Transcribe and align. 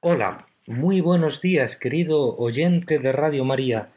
Hola, 0.00 0.46
muy 0.68 1.00
buenos 1.00 1.40
días, 1.40 1.76
querido 1.76 2.36
oyente 2.36 3.00
de 3.00 3.10
Radio 3.10 3.44
María. 3.44 3.88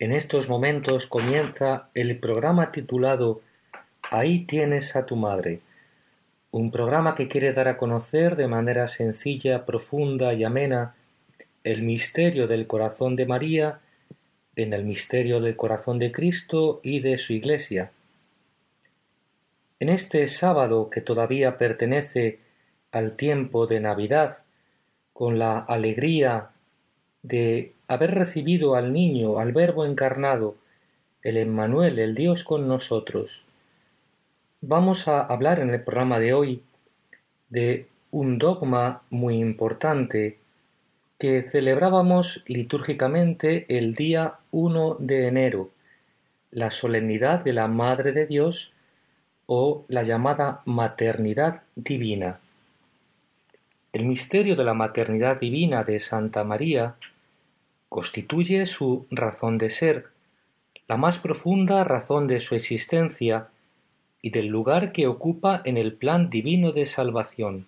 En 0.00 0.10
estos 0.10 0.48
momentos 0.48 1.06
comienza 1.06 1.90
el 1.94 2.18
programa 2.18 2.72
titulado 2.72 3.40
Ahí 4.10 4.40
tienes 4.46 4.96
a 4.96 5.06
tu 5.06 5.14
madre, 5.14 5.60
un 6.50 6.72
programa 6.72 7.14
que 7.14 7.28
quiere 7.28 7.52
dar 7.52 7.68
a 7.68 7.76
conocer 7.76 8.34
de 8.34 8.48
manera 8.48 8.88
sencilla, 8.88 9.64
profunda 9.64 10.34
y 10.34 10.42
amena 10.42 10.96
el 11.62 11.82
misterio 11.82 12.48
del 12.48 12.66
corazón 12.66 13.14
de 13.14 13.26
María 13.26 13.78
en 14.56 14.72
el 14.72 14.84
misterio 14.84 15.40
del 15.40 15.54
corazón 15.54 16.00
de 16.00 16.10
Cristo 16.10 16.80
y 16.82 16.98
de 16.98 17.16
su 17.16 17.32
Iglesia. 17.32 17.92
En 19.78 19.88
este 19.88 20.26
sábado 20.26 20.90
que 20.90 21.00
todavía 21.00 21.58
pertenece 21.58 22.40
al 22.90 23.14
tiempo 23.14 23.68
de 23.68 23.78
Navidad, 23.78 24.41
con 25.22 25.38
la 25.38 25.60
alegría 25.60 26.50
de 27.22 27.74
haber 27.86 28.12
recibido 28.12 28.74
al 28.74 28.92
niño, 28.92 29.38
al 29.38 29.52
Verbo 29.52 29.86
encarnado, 29.86 30.56
el 31.22 31.36
Emmanuel, 31.36 32.00
el 32.00 32.16
Dios 32.16 32.42
con 32.42 32.66
nosotros. 32.66 33.44
Vamos 34.62 35.06
a 35.06 35.20
hablar 35.20 35.60
en 35.60 35.70
el 35.70 35.80
programa 35.80 36.18
de 36.18 36.34
hoy 36.34 36.62
de 37.50 37.86
un 38.10 38.38
dogma 38.38 39.02
muy 39.10 39.38
importante 39.38 40.40
que 41.20 41.42
celebrábamos 41.42 42.42
litúrgicamente 42.48 43.66
el 43.68 43.94
día 43.94 44.38
1 44.50 44.96
de 44.98 45.28
enero, 45.28 45.70
la 46.50 46.72
solemnidad 46.72 47.44
de 47.44 47.52
la 47.52 47.68
Madre 47.68 48.10
de 48.10 48.26
Dios 48.26 48.72
o 49.46 49.84
la 49.86 50.02
llamada 50.02 50.62
maternidad 50.64 51.62
divina. 51.76 52.40
El 53.92 54.06
misterio 54.06 54.56
de 54.56 54.64
la 54.64 54.72
maternidad 54.72 55.38
divina 55.38 55.84
de 55.84 56.00
Santa 56.00 56.44
María 56.44 56.94
constituye 57.90 58.64
su 58.64 59.06
razón 59.10 59.58
de 59.58 59.68
ser, 59.68 60.06
la 60.88 60.96
más 60.96 61.18
profunda 61.18 61.84
razón 61.84 62.26
de 62.26 62.40
su 62.40 62.54
existencia 62.54 63.48
y 64.22 64.30
del 64.30 64.46
lugar 64.46 64.92
que 64.92 65.06
ocupa 65.06 65.60
en 65.66 65.76
el 65.76 65.92
plan 65.92 66.30
divino 66.30 66.72
de 66.72 66.86
salvación. 66.86 67.66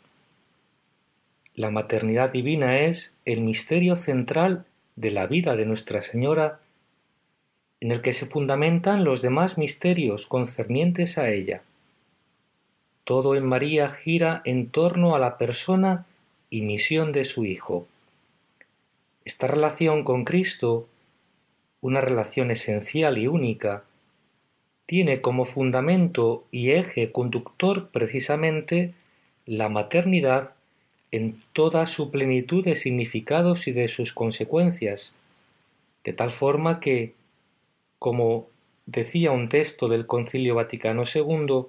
La 1.55 1.71
maternidad 1.71 2.33
divina 2.33 2.79
es 2.79 3.15
el 3.27 3.43
misterio 3.43 3.95
central 3.97 4.65
de 4.97 5.11
la 5.11 5.27
vida 5.27 5.57
de 5.57 5.67
Nuestra 5.67 6.01
Señora, 6.01 6.59
en 7.81 7.93
el 7.93 8.01
que 8.01 8.15
se 8.15 8.25
fundamentan 8.25 9.05
los 9.05 9.21
demás 9.21 9.59
misterios 9.59 10.27
concernientes 10.27 11.19
a 11.19 11.29
ella. 11.29 11.61
Todo 13.05 13.37
en 13.37 13.45
María 13.45 13.91
gira 13.91 14.41
en 14.47 14.71
torno 14.71 15.15
a 15.15 15.19
la 15.19 15.37
persona 15.37 16.07
y 16.55 16.63
misión 16.63 17.11
de 17.11 17.25
su 17.25 17.45
Hijo. 17.45 17.89
Esta 19.25 19.49
relación 19.49 20.05
con 20.05 20.25
Cristo, 20.25 20.87
una 21.81 22.01
relación 22.01 22.53
esencial 22.53 23.19
y 23.19 23.27
única, 23.27 23.83
tiene 24.87 25.21
como 25.21 25.47
fundamento 25.47 26.45
y 26.53 26.71
eje 26.71 27.11
conductor 27.11 27.89
precisamente 27.89 28.95
la 29.47 29.69
maternidad 29.69 30.55
en 31.11 31.43
toda 31.55 31.87
su 31.87 32.13
plenitud 32.13 32.65
de 32.65 32.77
significados 32.77 33.67
y 33.67 33.73
de 33.73 33.89
sus 33.89 34.13
consecuencias, 34.13 35.13
de 36.05 36.13
tal 36.13 36.31
forma 36.31 36.79
que, 36.79 37.15
como 37.99 38.47
decía 38.87 39.33
un 39.33 39.49
texto 39.49 39.89
del 39.89 40.07
Concilio 40.07 40.55
Vaticano 40.55 41.03
II, 41.13 41.65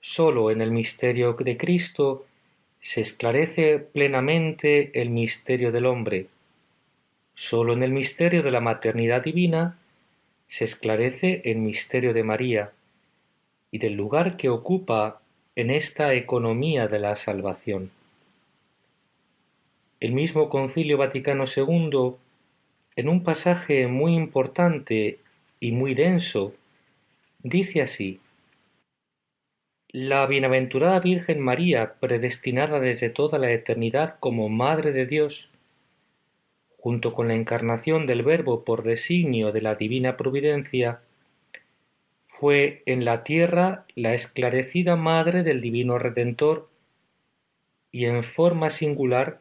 sólo 0.00 0.52
en 0.52 0.60
el 0.62 0.70
misterio 0.70 1.32
de 1.32 1.56
Cristo 1.56 2.27
se 2.80 3.00
esclarece 3.00 3.78
plenamente 3.78 5.00
el 5.00 5.10
misterio 5.10 5.72
del 5.72 5.86
hombre. 5.86 6.26
Sólo 7.34 7.72
en 7.72 7.82
el 7.82 7.92
misterio 7.92 8.42
de 8.42 8.50
la 8.50 8.60
maternidad 8.60 9.22
divina 9.22 9.78
se 10.48 10.64
esclarece 10.64 11.42
el 11.44 11.58
misterio 11.58 12.12
de 12.14 12.24
María 12.24 12.72
y 13.70 13.78
del 13.78 13.94
lugar 13.94 14.36
que 14.36 14.48
ocupa 14.48 15.20
en 15.56 15.70
esta 15.70 16.14
economía 16.14 16.88
de 16.88 16.98
la 16.98 17.16
salvación. 17.16 17.90
El 20.00 20.12
mismo 20.12 20.48
Concilio 20.48 20.96
Vaticano 20.96 21.44
II, 21.44 22.14
en 22.96 23.08
un 23.08 23.24
pasaje 23.24 23.88
muy 23.88 24.14
importante 24.14 25.18
y 25.60 25.72
muy 25.72 25.94
denso, 25.94 26.54
dice 27.42 27.82
así 27.82 28.20
la 29.90 30.26
bienaventurada 30.26 31.00
Virgen 31.00 31.40
María, 31.40 31.94
predestinada 31.98 32.78
desde 32.78 33.08
toda 33.08 33.38
la 33.38 33.50
eternidad 33.52 34.16
como 34.20 34.50
Madre 34.50 34.92
de 34.92 35.06
Dios, 35.06 35.50
junto 36.76 37.14
con 37.14 37.28
la 37.28 37.34
encarnación 37.34 38.06
del 38.06 38.22
Verbo 38.22 38.64
por 38.64 38.82
designio 38.82 39.50
de 39.50 39.62
la 39.62 39.76
divina 39.76 40.18
providencia, 40.18 41.00
fue 42.28 42.82
en 42.84 43.04
la 43.04 43.24
tierra 43.24 43.86
la 43.94 44.12
esclarecida 44.12 44.94
Madre 44.94 45.42
del 45.42 45.62
Divino 45.62 45.98
Redentor 45.98 46.68
y 47.90 48.04
en 48.04 48.22
forma 48.24 48.68
singular 48.70 49.40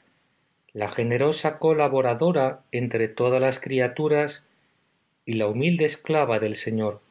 la 0.72 0.88
generosa 0.88 1.60
colaboradora 1.60 2.62
entre 2.72 3.10
todas 3.10 3.42
las 3.42 3.60
criaturas 3.60 4.46
y 5.26 5.34
la 5.34 5.48
humilde 5.48 5.86
esclava 5.86 6.40
del 6.40 6.56
Señor. 6.56 7.02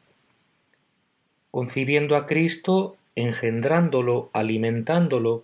Concibiendo 1.51 2.15
a 2.15 2.25
Cristo 2.25 2.97
engendrándolo, 3.17 4.29
alimentándolo, 4.31 5.43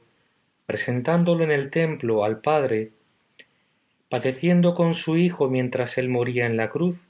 presentándolo 0.68 1.44
en 1.44 1.52
el 1.52 1.72
templo 1.72 2.24
al 2.24 2.40
Padre, 2.40 2.92
padeciendo 4.10 4.76
con 4.76 4.94
su 4.94 5.18
Hijo 5.18 5.50
mientras 5.50 5.98
él 5.98 6.08
moría 6.08 6.46
en 6.46 6.56
la 6.56 6.70
cruz, 6.70 7.02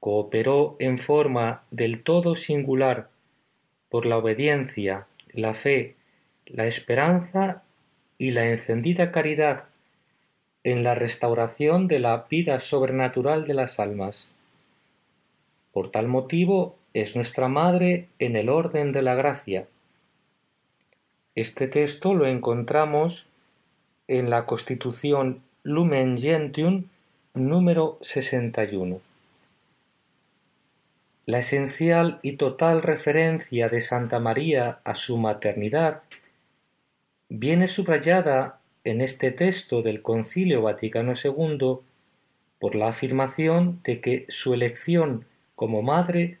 cooperó 0.00 0.76
en 0.78 0.98
forma 0.98 1.62
del 1.70 2.02
todo 2.02 2.36
singular 2.36 3.10
por 3.90 4.06
la 4.06 4.16
obediencia, 4.16 5.06
la 5.30 5.52
fe, 5.52 5.94
la 6.46 6.66
esperanza 6.66 7.62
y 8.16 8.30
la 8.30 8.48
encendida 8.48 9.12
caridad 9.12 9.64
en 10.64 10.82
la 10.82 10.94
restauración 10.94 11.86
de 11.86 11.98
la 11.98 12.26
vida 12.30 12.60
sobrenatural 12.60 13.44
de 13.44 13.54
las 13.54 13.78
almas. 13.78 14.26
Por 15.72 15.90
tal 15.90 16.08
motivo 16.08 16.79
es 16.94 17.16
nuestra 17.16 17.48
madre 17.48 18.08
en 18.18 18.36
el 18.36 18.48
orden 18.48 18.92
de 18.92 19.02
la 19.02 19.14
gracia. 19.14 19.66
Este 21.34 21.68
texto 21.68 22.14
lo 22.14 22.26
encontramos 22.26 23.26
en 24.08 24.30
la 24.30 24.46
Constitución 24.46 25.42
Lumen 25.62 26.18
Gentium 26.18 26.84
número 27.34 27.98
61. 28.02 29.00
La 31.26 31.38
esencial 31.38 32.18
y 32.22 32.32
total 32.32 32.82
referencia 32.82 33.68
de 33.68 33.80
Santa 33.80 34.18
María 34.18 34.80
a 34.82 34.96
su 34.96 35.16
maternidad 35.16 36.02
viene 37.28 37.68
subrayada 37.68 38.58
en 38.82 39.00
este 39.00 39.30
texto 39.30 39.82
del 39.82 40.02
Concilio 40.02 40.62
Vaticano 40.62 41.12
II 41.12 41.78
por 42.58 42.74
la 42.74 42.88
afirmación 42.88 43.80
de 43.84 44.00
que 44.00 44.26
su 44.28 44.54
elección 44.54 45.24
como 45.54 45.82
madre 45.82 46.39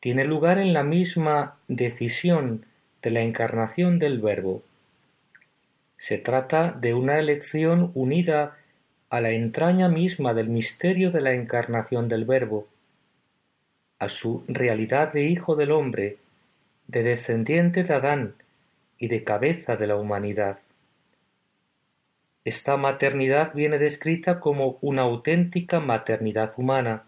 tiene 0.00 0.24
lugar 0.24 0.58
en 0.58 0.72
la 0.72 0.82
misma 0.82 1.56
decisión 1.68 2.64
de 3.02 3.10
la 3.10 3.20
encarnación 3.20 3.98
del 3.98 4.20
Verbo. 4.20 4.62
Se 5.96 6.18
trata 6.18 6.72
de 6.72 6.94
una 6.94 7.18
elección 7.18 7.90
unida 7.94 8.56
a 9.08 9.20
la 9.20 9.30
entraña 9.30 9.88
misma 9.88 10.34
del 10.34 10.48
misterio 10.48 11.10
de 11.10 11.20
la 11.20 11.32
encarnación 11.32 12.08
del 12.08 12.24
Verbo, 12.24 12.66
a 13.98 14.08
su 14.08 14.44
realidad 14.48 15.12
de 15.12 15.24
Hijo 15.24 15.56
del 15.56 15.72
hombre, 15.72 16.18
de 16.86 17.02
descendiente 17.02 17.82
de 17.82 17.94
Adán 17.94 18.34
y 18.98 19.08
de 19.08 19.24
cabeza 19.24 19.76
de 19.76 19.86
la 19.86 19.96
humanidad. 19.96 20.60
Esta 22.44 22.76
maternidad 22.76 23.52
viene 23.54 23.78
descrita 23.78 24.38
como 24.38 24.78
una 24.80 25.02
auténtica 25.02 25.80
maternidad 25.80 26.52
humana, 26.56 27.05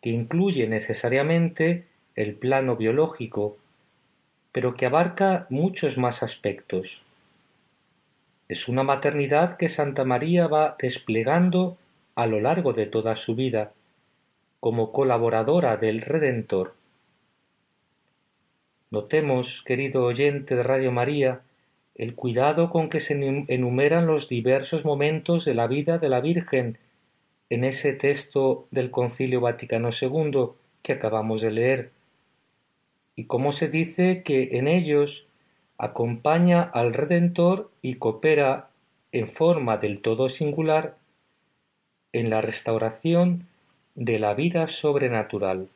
que 0.00 0.10
incluye 0.10 0.66
necesariamente 0.68 1.84
el 2.14 2.34
plano 2.34 2.76
biológico, 2.76 3.56
pero 4.52 4.74
que 4.74 4.86
abarca 4.86 5.46
muchos 5.50 5.98
más 5.98 6.22
aspectos. 6.22 7.02
Es 8.48 8.68
una 8.68 8.82
maternidad 8.84 9.56
que 9.56 9.68
Santa 9.68 10.04
María 10.04 10.46
va 10.46 10.76
desplegando 10.78 11.76
a 12.14 12.26
lo 12.26 12.40
largo 12.40 12.72
de 12.72 12.86
toda 12.86 13.16
su 13.16 13.34
vida, 13.34 13.72
como 14.60 14.92
colaboradora 14.92 15.76
del 15.76 16.00
Redentor. 16.00 16.74
Notemos, 18.90 19.62
querido 19.66 20.04
oyente 20.04 20.56
de 20.56 20.62
Radio 20.62 20.92
María, 20.92 21.40
el 21.96 22.14
cuidado 22.14 22.70
con 22.70 22.88
que 22.88 23.00
se 23.00 23.14
enumeran 23.48 24.06
los 24.06 24.28
diversos 24.28 24.84
momentos 24.84 25.44
de 25.44 25.54
la 25.54 25.66
vida 25.66 25.98
de 25.98 26.08
la 26.08 26.20
Virgen 26.20 26.78
en 27.50 27.64
ese 27.64 27.92
texto 27.92 28.66
del 28.70 28.90
Concilio 28.90 29.40
Vaticano 29.40 29.90
II 29.90 30.48
que 30.82 30.92
acabamos 30.92 31.40
de 31.40 31.50
leer 31.50 31.90
y 33.16 33.24
cómo 33.24 33.52
se 33.52 33.68
dice 33.68 34.22
que 34.22 34.58
en 34.58 34.68
ellos 34.68 35.26
acompaña 35.78 36.62
al 36.62 36.92
Redentor 36.92 37.70
y 37.82 37.94
coopera 37.94 38.68
en 39.12 39.28
forma 39.28 39.78
del 39.78 40.00
todo 40.00 40.28
singular 40.28 40.96
en 42.12 42.30
la 42.30 42.40
restauración 42.40 43.46
de 43.94 44.18
la 44.18 44.34
vida 44.34 44.68
sobrenatural. 44.68 45.68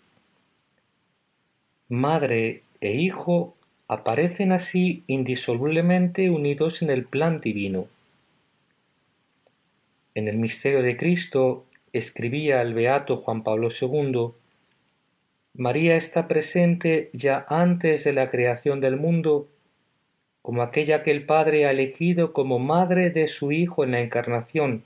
Madre 1.89 2.63
e 2.81 2.93
hijo 2.93 3.55
aparecen 3.89 4.53
así 4.53 5.03
indisolublemente 5.07 6.31
unidos 6.31 6.83
en 6.83 6.91
el 6.91 7.05
plan 7.05 7.41
divino. 7.41 7.87
En 10.15 10.29
el 10.29 10.37
misterio 10.37 10.83
de 10.83 10.97
Cristo 10.97 11.67
escribía 11.93 12.63
el 12.63 12.75
beato 12.75 13.17
Juan 13.17 13.43
Pablo 13.43 13.69
II, 13.69 14.33
María 15.55 15.97
está 15.97 16.29
presente 16.29 17.11
ya 17.13 17.45
antes 17.49 18.05
de 18.05 18.13
la 18.13 18.31
creación 18.31 18.81
del 18.81 18.97
mundo 18.97 19.49
como 20.43 20.63
aquella 20.63 21.03
que 21.03 21.11
el 21.11 21.27
Padre 21.27 21.67
ha 21.67 21.71
elegido 21.71 22.33
como 22.33 22.59
madre 22.59 23.11
de 23.11 23.29
su 23.29 23.53
Hijo 23.53 23.85
en 23.85 23.93
la 23.93 24.01
encarnación, 24.01 24.85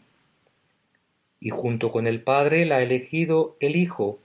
y 1.41 1.51
junto 1.51 1.93
con 1.93 2.07
el 2.07 2.23
Padre 2.23 2.65
la 2.65 2.77
ha 2.77 2.83
elegido 2.83 3.57
el 3.61 3.77
Hijo, 3.77 4.19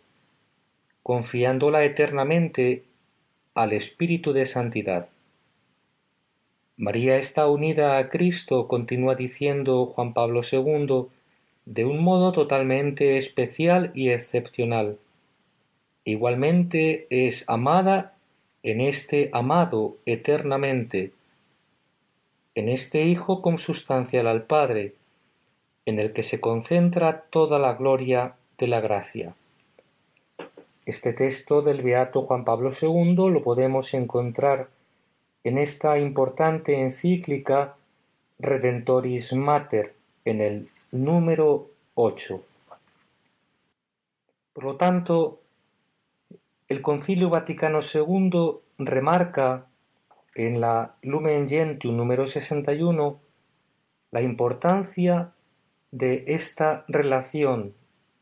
confiándola 1.04 1.84
eternamente 1.86 2.84
al 3.54 3.74
Espíritu 3.74 4.34
de 4.34 4.46
Santidad. 4.46 5.10
María 6.80 7.18
está 7.18 7.46
unida 7.50 7.98
a 7.98 8.08
Cristo, 8.08 8.70
continúa 8.70 9.16
diciendo 9.16 9.86
Juan 9.88 10.14
Pablo 10.14 10.40
II, 10.50 11.08
de 11.66 11.84
un 11.84 12.02
modo 12.02 12.32
totalmente 12.32 13.18
especial 13.18 13.92
y 13.94 14.12
excepcional. 14.12 14.98
Igualmente 16.06 17.06
es 17.10 17.44
amada 17.50 18.16
en 18.64 18.80
este 18.80 19.30
amado 19.34 19.98
eternamente, 20.06 21.12
en 22.56 22.70
este 22.70 23.04
Hijo 23.04 23.42
consubstancial 23.42 24.26
al 24.28 24.44
Padre, 24.44 24.94
en 25.86 26.00
el 26.00 26.14
que 26.14 26.24
se 26.24 26.40
concentra 26.40 27.26
toda 27.30 27.60
la 27.60 27.74
gloria 27.74 28.36
de 28.58 28.68
la 28.68 28.80
gracia. 28.80 29.36
Este 30.86 31.12
texto 31.12 31.62
del 31.62 31.82
Beato 31.82 32.22
Juan 32.22 32.46
Pablo 32.46 32.72
II 32.72 33.16
lo 33.16 33.44
podemos 33.44 33.94
encontrar 33.94 34.70
en 35.44 35.58
esta 35.58 35.98
importante 35.98 36.80
encíclica 36.82 37.76
Redentoris 38.40 39.34
Mater, 39.34 39.96
en 40.26 40.42
el 40.42 40.70
número 40.92 41.70
8. 41.96 42.44
Por 44.54 44.64
lo 44.64 44.76
tanto, 44.76 45.40
el 46.68 46.82
Concilio 46.82 47.30
Vaticano 47.30 47.80
II 47.82 48.60
remarca 48.78 49.66
en 50.36 50.62
la 50.62 50.96
Lumen 51.02 51.50
Gentium 51.50 51.98
número 51.98 52.28
61 52.28 53.20
la 54.12 54.22
importancia 54.22 55.32
de 55.92 56.24
esta 56.28 56.86
relación 56.88 57.74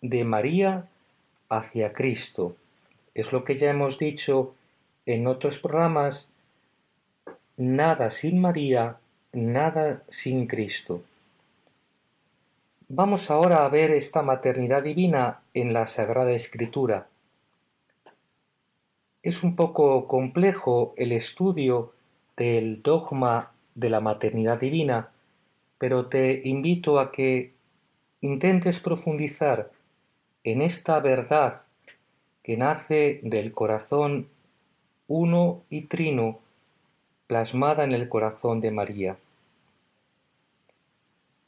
de 0.02 0.24
María 0.24 0.88
hacia 1.50 1.94
Cristo. 1.94 2.56
Es 3.14 3.31
lo 3.31 3.44
que 3.44 3.58
ya 3.58 3.69
hemos 3.69 3.98
dicho 3.98 4.54
en 5.06 5.28
otros 5.28 5.60
programas, 5.60 6.30
nada 7.57 8.12
sin 8.12 8.39
María, 8.39 8.98
nada 9.33 10.04
sin 10.09 10.45
Cristo. 10.45 11.01
Vamos 12.88 13.31
ahora 13.31 13.65
a 13.65 13.69
ver 13.69 13.92
esta 13.92 14.21
maternidad 14.21 14.83
divina 14.83 15.42
en 15.56 15.74
la 15.74 15.88
Sagrada 15.88 16.31
Escritura. 16.31 17.07
Es 19.24 19.44
un 19.44 19.56
poco 19.56 20.07
complejo 20.07 20.94
el 20.98 21.12
estudio 21.12 21.94
del 22.38 22.83
dogma 22.83 23.51
de 23.74 23.89
la 23.89 24.00
maternidad 24.00 24.59
divina, 24.59 25.09
pero 25.80 26.06
te 26.06 26.42
invito 26.45 27.00
a 27.00 27.12
que 27.12 27.54
intentes 28.21 28.80
profundizar 28.80 29.71
en 30.44 30.62
esta 30.62 31.00
verdad 31.00 31.63
que 32.44 32.56
nace 32.56 33.19
del 33.24 33.51
corazón 33.51 34.30
uno 35.07 35.63
y 35.69 35.81
trino 35.81 36.39
plasmada 37.27 37.83
en 37.83 37.91
el 37.91 38.09
corazón 38.09 38.62
de 38.62 38.71
María. 38.71 39.18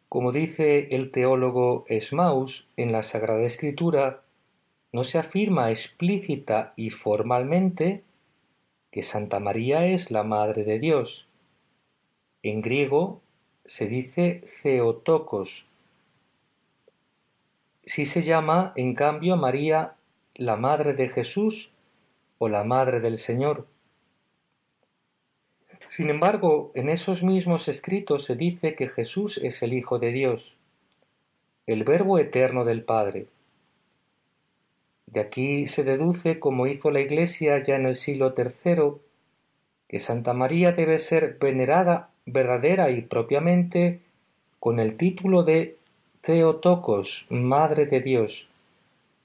Como 0.07 0.31
dice 0.31 0.95
el 0.95 1.11
teólogo 1.11 1.85
Esmaus 1.87 2.67
en 2.77 2.91
la 2.91 3.03
Sagrada 3.03 3.43
Escritura, 3.43 4.21
no 4.91 5.03
se 5.03 5.19
afirma 5.19 5.71
explícita 5.71 6.73
y 6.75 6.89
formalmente 6.89 8.03
que 8.91 9.03
Santa 9.03 9.39
María 9.39 9.85
es 9.85 10.11
la 10.11 10.23
Madre 10.23 10.63
de 10.63 10.79
Dios. 10.79 11.27
En 12.43 12.61
griego 12.61 13.21
se 13.65 13.87
dice 13.87 14.43
Theotokos, 14.63 15.65
si 17.85 18.05
se 18.05 18.21
llama, 18.21 18.71
en 18.75 18.93
cambio, 18.93 19.35
María 19.35 19.95
la 20.35 20.55
Madre 20.55 20.93
de 20.93 21.09
Jesús 21.09 21.71
o 22.37 22.47
la 22.47 22.63
Madre 22.63 22.99
del 22.99 23.17
Señor. 23.17 23.65
Sin 25.99 26.09
embargo, 26.09 26.71
en 26.75 26.87
esos 26.87 27.23
mismos 27.23 27.67
escritos 27.67 28.23
se 28.23 28.37
dice 28.37 28.73
que 28.73 28.87
Jesús 28.87 29.37
es 29.37 29.61
el 29.63 29.73
Hijo 29.73 29.99
de 29.99 30.13
Dios, 30.13 30.55
el 31.67 31.83
Verbo 31.83 32.17
eterno 32.19 32.63
del 32.63 32.83
Padre. 32.83 33.25
De 35.07 35.19
aquí 35.19 35.67
se 35.67 35.83
deduce, 35.83 36.39
como 36.39 36.67
hizo 36.67 36.89
la 36.89 37.01
Iglesia 37.01 37.61
ya 37.61 37.75
en 37.75 37.85
el 37.85 37.97
siglo 37.97 38.33
III, 38.33 38.93
que 39.89 39.99
Santa 39.99 40.31
María 40.31 40.71
debe 40.71 40.99
ser 40.99 41.37
venerada 41.37 42.11
verdadera 42.25 42.91
y 42.91 43.01
propiamente 43.01 43.99
con 44.61 44.79
el 44.79 44.95
título 44.95 45.43
de 45.43 45.75
Theotokos, 46.21 47.25
Madre 47.29 47.87
de 47.87 47.99
Dios, 47.99 48.47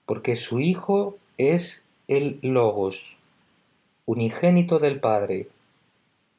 porque 0.06 0.34
su 0.34 0.58
Hijo 0.58 1.16
es 1.38 1.84
el 2.08 2.40
Logos, 2.42 3.16
unigénito 4.06 4.80
del 4.80 4.98
Padre, 4.98 5.46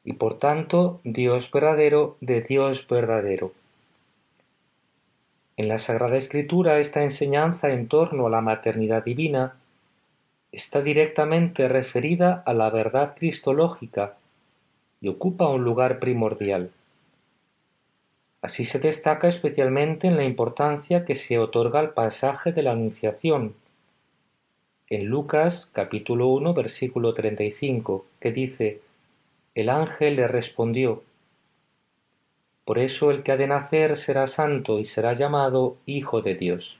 y 0.06 0.14
por 0.14 0.38
tanto 0.38 1.00
Dios 1.04 1.50
verdadero 1.50 2.16
de 2.20 2.40
Dios 2.40 2.86
verdadero. 2.88 3.52
En 5.58 5.68
la 5.68 5.78
Sagrada 5.78 6.16
Escritura 6.16 6.78
esta 6.78 7.02
enseñanza 7.02 7.70
en 7.70 7.88
torno 7.88 8.28
a 8.28 8.30
la 8.30 8.40
maternidad 8.40 9.04
divina 9.04 9.56
está 10.52 10.80
directamente 10.80 11.68
referida 11.68 12.42
a 12.46 12.54
la 12.54 12.70
verdad 12.70 13.14
cristológica 13.16 14.14
y 15.00 15.08
ocupa 15.08 15.48
un 15.48 15.64
lugar 15.64 15.98
primordial. 15.98 16.70
Así 18.42 18.64
se 18.64 18.78
destaca 18.78 19.26
especialmente 19.26 20.06
en 20.06 20.16
la 20.16 20.24
importancia 20.24 21.04
que 21.04 21.16
se 21.16 21.38
otorga 21.38 21.80
al 21.80 21.90
pasaje 21.90 22.52
de 22.52 22.62
la 22.62 22.72
Anunciación, 22.72 23.54
en 24.88 25.06
Lucas 25.06 25.68
capítulo 25.72 26.28
1 26.28 26.54
versículo 26.54 27.12
35, 27.12 28.06
que 28.20 28.30
dice, 28.30 28.80
El 29.56 29.70
ángel 29.70 30.16
le 30.16 30.28
respondió, 30.28 31.02
Por 32.66 32.78
eso 32.78 33.10
el 33.10 33.22
que 33.22 33.32
ha 33.32 33.38
de 33.38 33.46
nacer 33.46 33.96
será 33.96 34.26
santo 34.26 34.78
y 34.78 34.84
será 34.84 35.14
llamado 35.14 35.78
Hijo 35.86 36.20
de 36.20 36.34
Dios. 36.34 36.76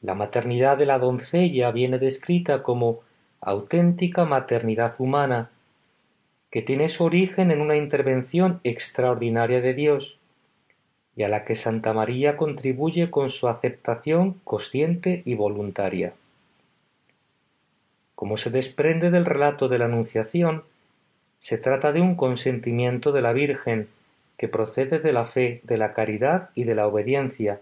La 0.00 0.14
maternidad 0.14 0.78
de 0.78 0.86
la 0.86 1.00
doncella 1.00 1.72
viene 1.72 1.98
descrita 1.98 2.62
como 2.62 3.00
auténtica 3.40 4.26
maternidad 4.26 4.94
humana, 4.98 5.50
que 6.52 6.62
tiene 6.62 6.88
su 6.88 7.02
origen 7.02 7.50
en 7.50 7.60
una 7.60 7.74
intervención 7.74 8.60
extraordinaria 8.62 9.60
de 9.60 9.74
Dios 9.74 10.20
y 11.16 11.24
a 11.24 11.28
la 11.28 11.44
que 11.44 11.56
Santa 11.56 11.94
María 11.94 12.36
contribuye 12.36 13.10
con 13.10 13.30
su 13.30 13.48
aceptación 13.48 14.34
consciente 14.44 15.22
y 15.24 15.34
voluntaria. 15.34 16.12
Como 18.14 18.36
se 18.36 18.50
desprende 18.50 19.10
del 19.10 19.24
relato 19.24 19.66
de 19.68 19.78
la 19.78 19.86
Anunciación, 19.86 20.62
se 21.40 21.58
trata 21.58 21.92
de 21.92 22.00
un 22.00 22.14
consentimiento 22.14 23.12
de 23.12 23.22
la 23.22 23.32
Virgen 23.32 23.88
que 24.36 24.48
procede 24.48 24.98
de 24.98 25.12
la 25.12 25.26
fe, 25.26 25.60
de 25.64 25.78
la 25.78 25.94
caridad 25.94 26.50
y 26.54 26.64
de 26.64 26.74
la 26.74 26.86
obediencia, 26.86 27.60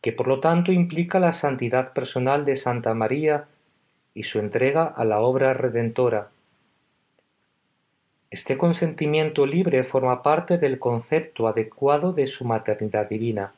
que 0.00 0.12
por 0.12 0.28
lo 0.28 0.40
tanto 0.40 0.72
implica 0.72 1.18
la 1.20 1.32
santidad 1.32 1.92
personal 1.92 2.44
de 2.44 2.56
Santa 2.56 2.94
María 2.94 3.46
y 4.14 4.24
su 4.24 4.38
entrega 4.38 4.84
a 4.84 5.04
la 5.04 5.20
obra 5.20 5.54
redentora, 5.54 6.28
este 8.34 8.58
consentimiento 8.58 9.46
libre 9.46 9.84
forma 9.84 10.20
parte 10.24 10.58
del 10.58 10.80
concepto 10.80 11.46
adecuado 11.46 12.12
de 12.12 12.26
su 12.26 12.44
maternidad 12.44 13.08
divina. 13.08 13.52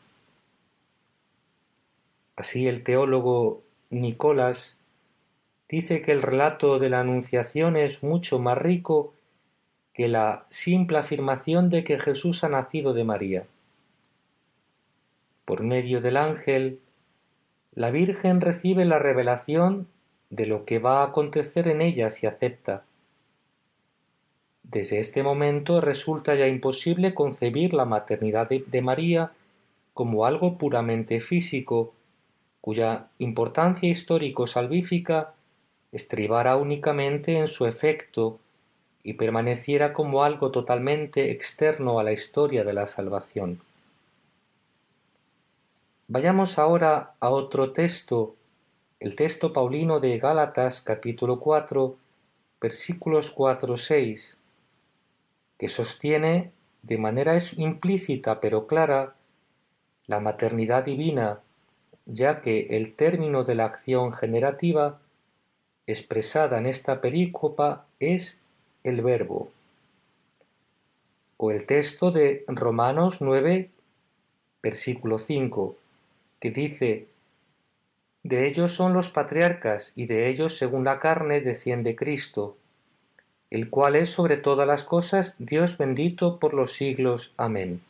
Así 2.36 2.68
el 2.68 2.84
teólogo 2.84 3.62
Nicolás 3.88 4.75
dice 5.68 6.02
que 6.02 6.12
el 6.12 6.22
relato 6.22 6.78
de 6.78 6.90
la 6.90 7.00
Anunciación 7.00 7.76
es 7.76 8.02
mucho 8.02 8.38
más 8.38 8.58
rico 8.58 9.14
que 9.92 10.08
la 10.08 10.44
simple 10.50 10.98
afirmación 10.98 11.70
de 11.70 11.82
que 11.82 11.98
Jesús 11.98 12.44
ha 12.44 12.48
nacido 12.48 12.92
de 12.92 13.04
María. 13.04 13.46
Por 15.44 15.62
medio 15.62 16.00
del 16.00 16.16
ángel, 16.16 16.80
la 17.74 17.90
Virgen 17.90 18.40
recibe 18.40 18.84
la 18.84 18.98
revelación 18.98 19.88
de 20.30 20.46
lo 20.46 20.64
que 20.64 20.78
va 20.78 21.00
a 21.00 21.06
acontecer 21.06 21.68
en 21.68 21.80
ella 21.80 22.10
si 22.10 22.26
acepta 22.26 22.82
Desde 24.62 24.98
este 24.98 25.22
momento 25.22 25.80
resulta 25.80 26.34
ya 26.34 26.48
imposible 26.48 27.14
concebir 27.14 27.72
la 27.72 27.84
maternidad 27.84 28.48
de, 28.48 28.82
María 28.82 29.30
como 29.94 30.26
algo 30.26 30.58
puramente 30.58 31.20
físico, 31.20 31.94
cuya 32.60 33.06
importancia 33.18 33.88
histórico-salvífica 33.88 35.35
estribara 35.92 36.56
únicamente 36.56 37.38
en 37.38 37.46
su 37.46 37.66
efecto 37.66 38.38
y 39.02 39.14
permaneciera 39.14 39.92
como 39.92 40.24
algo 40.24 40.50
totalmente 40.50 41.30
externo 41.30 42.00
a 42.00 42.04
la 42.04 42.12
historia 42.12 42.64
de 42.64 42.72
la 42.72 42.86
salvación. 42.86 43.60
Vayamos 46.08 46.58
ahora 46.58 47.14
a 47.20 47.30
otro 47.30 47.72
texto, 47.72 48.34
el 49.00 49.16
texto 49.16 49.52
paulino 49.52 50.00
de 50.00 50.18
Gálatas 50.18 50.80
capítulo 50.80 51.40
4, 51.40 51.96
versículos 52.60 53.34
4-6, 53.34 54.36
que 55.58 55.68
sostiene 55.68 56.52
de 56.82 56.98
manera 56.98 57.38
implícita 57.56 58.40
pero 58.40 58.66
clara 58.66 59.14
la 60.06 60.20
maternidad 60.20 60.84
divina, 60.84 61.40
ya 62.06 62.40
que 62.40 62.76
el 62.76 62.94
término 62.94 63.44
de 63.44 63.56
la 63.56 63.66
acción 63.66 64.12
generativa 64.12 65.00
expresada 65.86 66.58
en 66.58 66.66
esta 66.66 67.00
perícopa 67.00 67.86
es 68.00 68.40
el 68.82 69.02
verbo. 69.02 69.50
O 71.36 71.50
el 71.50 71.66
texto 71.66 72.10
de 72.10 72.44
Romanos 72.48 73.18
9, 73.20 73.70
versículo 74.62 75.18
5, 75.18 75.76
que 76.40 76.50
dice, 76.50 77.06
De 78.22 78.48
ellos 78.48 78.72
son 78.72 78.94
los 78.94 79.10
patriarcas, 79.10 79.92
y 79.94 80.06
de 80.06 80.28
ellos 80.28 80.58
según 80.58 80.84
la 80.84 80.98
carne 80.98 81.40
desciende 81.40 81.94
Cristo, 81.94 82.56
el 83.50 83.70
cual 83.70 83.96
es 83.96 84.10
sobre 84.10 84.36
todas 84.36 84.66
las 84.66 84.82
cosas 84.82 85.36
Dios 85.38 85.78
bendito 85.78 86.38
por 86.38 86.54
los 86.54 86.72
siglos. 86.72 87.32
Amén. 87.36 87.80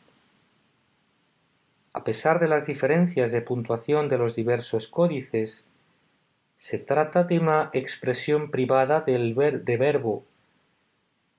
A 1.93 2.03
pesar 2.03 2.39
de 2.39 2.47
las 2.47 2.67
diferencias 2.67 3.31
de 3.31 3.41
puntuación 3.41 4.07
de 4.07 4.19
los 4.19 4.35
diversos 4.35 4.87
códices, 4.87 5.65
se 6.57 6.79
trata 6.79 7.23
de 7.23 7.39
una 7.39 7.69
expresión 7.73 8.49
privada 8.49 9.01
del 9.01 9.35
de 9.35 9.77
verbo, 9.77 10.25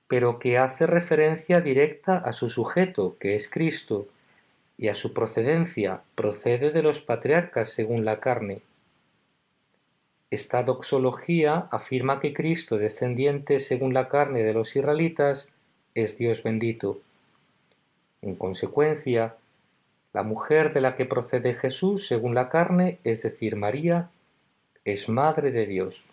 pero 0.07 0.39
que 0.39 0.57
hace 0.57 0.87
referencia 0.87 1.61
directa 1.61 2.17
a 2.17 2.33
su 2.33 2.49
sujeto, 2.49 3.17
que 3.19 3.35
es 3.35 3.49
Cristo, 3.49 4.07
y 4.77 4.87
a 4.87 4.95
su 4.95 5.13
procedencia, 5.13 6.01
procede 6.15 6.71
de 6.71 6.81
los 6.81 7.01
patriarcas 7.01 7.69
según 7.69 8.05
la 8.05 8.21
carne. 8.21 8.61
Esta 10.31 10.63
doxología 10.63 11.67
afirma 11.69 12.21
que 12.21 12.33
Cristo, 12.33 12.77
descendiente 12.77 13.59
según 13.59 13.93
la 13.93 14.07
carne 14.07 14.43
de 14.43 14.53
los 14.53 14.75
israelitas, 14.75 15.49
es 15.95 16.17
Dios 16.17 16.43
bendito. 16.43 17.01
En 18.21 18.35
consecuencia, 18.35 19.35
la 20.13 20.23
mujer 20.23 20.73
de 20.73 20.81
la 20.81 20.95
que 20.95 21.05
procede 21.05 21.55
Jesús 21.55 22.07
según 22.07 22.35
la 22.35 22.49
carne, 22.49 22.99
es 23.03 23.21
decir, 23.21 23.55
María, 23.55 24.09
es 24.85 25.09
Madre 25.09 25.51
de 25.51 25.65
Dios. 25.65 26.03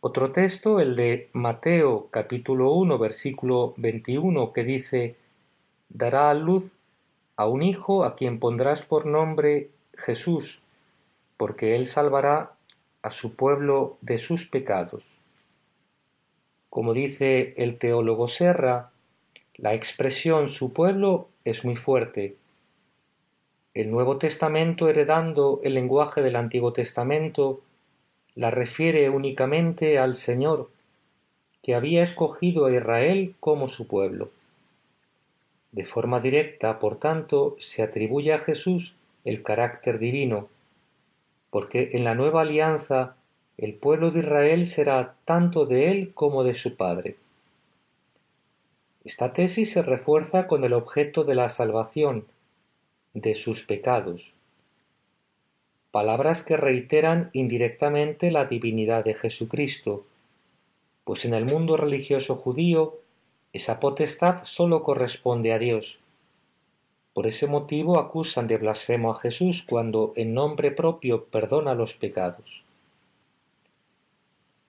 Otro 0.00 0.32
texto, 0.32 0.80
el 0.80 0.96
de 0.96 1.30
Mateo 1.32 2.08
capítulo 2.10 2.72
1 2.72 2.98
versículo 2.98 3.74
21, 3.78 4.52
que 4.52 4.64
dice, 4.64 5.16
dará 5.88 6.30
a 6.30 6.34
luz 6.34 6.64
a 7.36 7.46
un 7.46 7.62
hijo 7.62 8.04
a 8.04 8.14
quien 8.16 8.38
pondrás 8.38 8.82
por 8.82 9.06
nombre 9.06 9.70
Jesús, 9.96 10.60
porque 11.36 11.74
él 11.74 11.86
salvará 11.86 12.52
a 13.02 13.10
su 13.10 13.34
pueblo 13.34 13.96
de 14.02 14.18
sus 14.18 14.46
pecados. 14.46 15.04
Como 16.68 16.92
dice 16.92 17.54
el 17.56 17.78
teólogo 17.78 18.28
Serra, 18.28 18.90
la 19.56 19.74
expresión 19.74 20.48
su 20.48 20.72
pueblo 20.72 21.28
es 21.44 21.64
muy 21.64 21.76
fuerte, 21.76 22.36
el 23.74 23.90
Nuevo 23.90 24.18
Testamento, 24.18 24.88
heredando 24.88 25.60
el 25.64 25.74
lenguaje 25.74 26.22
del 26.22 26.36
Antiguo 26.36 26.72
Testamento, 26.72 27.60
la 28.36 28.52
refiere 28.52 29.10
únicamente 29.10 29.98
al 29.98 30.14
Señor, 30.14 30.70
que 31.60 31.74
había 31.74 32.04
escogido 32.04 32.66
a 32.66 32.72
Israel 32.72 33.34
como 33.40 33.66
su 33.66 33.88
pueblo. 33.88 34.30
De 35.72 35.84
forma 35.84 36.20
directa, 36.20 36.78
por 36.78 37.00
tanto, 37.00 37.56
se 37.58 37.82
atribuye 37.82 38.32
a 38.32 38.38
Jesús 38.38 38.94
el 39.24 39.42
carácter 39.42 39.98
divino, 39.98 40.48
porque 41.50 41.90
en 41.94 42.04
la 42.04 42.14
nueva 42.14 42.42
alianza 42.42 43.16
el 43.58 43.74
pueblo 43.74 44.12
de 44.12 44.20
Israel 44.20 44.68
será 44.68 45.14
tanto 45.24 45.66
de 45.66 45.90
él 45.90 46.12
como 46.14 46.44
de 46.44 46.54
su 46.54 46.76
Padre. 46.76 47.16
Esta 49.04 49.32
tesis 49.32 49.72
se 49.72 49.82
refuerza 49.82 50.46
con 50.46 50.62
el 50.62 50.74
objeto 50.74 51.24
de 51.24 51.34
la 51.34 51.48
salvación, 51.50 52.24
de 53.14 53.34
sus 53.34 53.64
pecados. 53.64 54.32
Palabras 55.90 56.42
que 56.42 56.56
reiteran 56.56 57.30
indirectamente 57.32 58.30
la 58.30 58.46
divinidad 58.46 59.04
de 59.04 59.14
Jesucristo, 59.14 60.04
pues 61.04 61.24
en 61.24 61.34
el 61.34 61.44
mundo 61.44 61.76
religioso 61.76 62.36
judío 62.36 62.98
esa 63.52 63.78
potestad 63.78 64.42
sólo 64.42 64.82
corresponde 64.82 65.52
a 65.52 65.58
Dios. 65.58 66.00
Por 67.12 67.28
ese 67.28 67.46
motivo 67.46 68.00
acusan 68.00 68.48
de 68.48 68.56
blasfemo 68.56 69.12
a 69.12 69.20
Jesús 69.20 69.64
cuando 69.68 70.12
en 70.16 70.34
nombre 70.34 70.72
propio 70.72 71.26
perdona 71.26 71.74
los 71.74 71.94
pecados. 71.94 72.64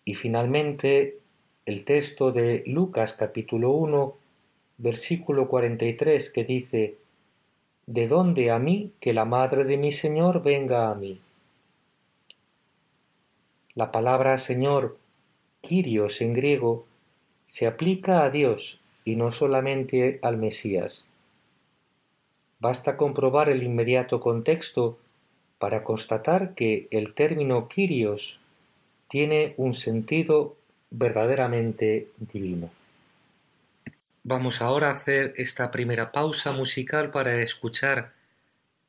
Y 0.05 0.13
finalmente 0.13 1.17
el 1.65 1.83
texto 1.83 2.31
de 2.31 2.61
Lucas 2.67 3.13
capítulo 3.13 3.71
1 3.71 4.13
versículo 4.77 5.47
43 5.47 6.29
que 6.29 6.43
dice 6.43 6.95
¿De 7.87 8.07
dónde 8.07 8.49
a 8.49 8.57
mí 8.57 8.93
que 8.99 9.13
la 9.13 9.25
madre 9.25 9.63
de 9.63 9.77
mi 9.77 9.91
Señor 9.91 10.41
venga 10.41 10.89
a 10.89 10.95
mí? 10.95 11.19
La 13.75 13.91
palabra 13.91 14.39
Señor, 14.39 14.97
Kyrios 15.61 16.19
en 16.21 16.33
griego, 16.33 16.85
se 17.47 17.67
aplica 17.67 18.23
a 18.23 18.31
Dios 18.31 18.79
y 19.03 19.15
no 19.15 19.31
solamente 19.31 20.17
al 20.23 20.37
Mesías. 20.37 21.05
Basta 22.59 22.97
comprobar 22.97 23.49
el 23.49 23.61
inmediato 23.61 24.19
contexto 24.19 24.97
para 25.59 25.83
constatar 25.83 26.55
que 26.55 26.87
el 26.89 27.13
término 27.13 27.67
Kyrios 27.67 28.39
tiene 29.09 29.53
un 29.57 29.75
sentido 29.75 30.55
verdaderamente 30.89 32.07
divino. 32.17 32.71
Vamos 34.27 34.59
ahora 34.59 34.87
a 34.87 34.93
hacer 34.93 35.35
esta 35.37 35.69
primera 35.69 36.11
pausa 36.11 36.51
musical 36.51 37.11
para 37.11 37.35
escuchar 37.43 38.15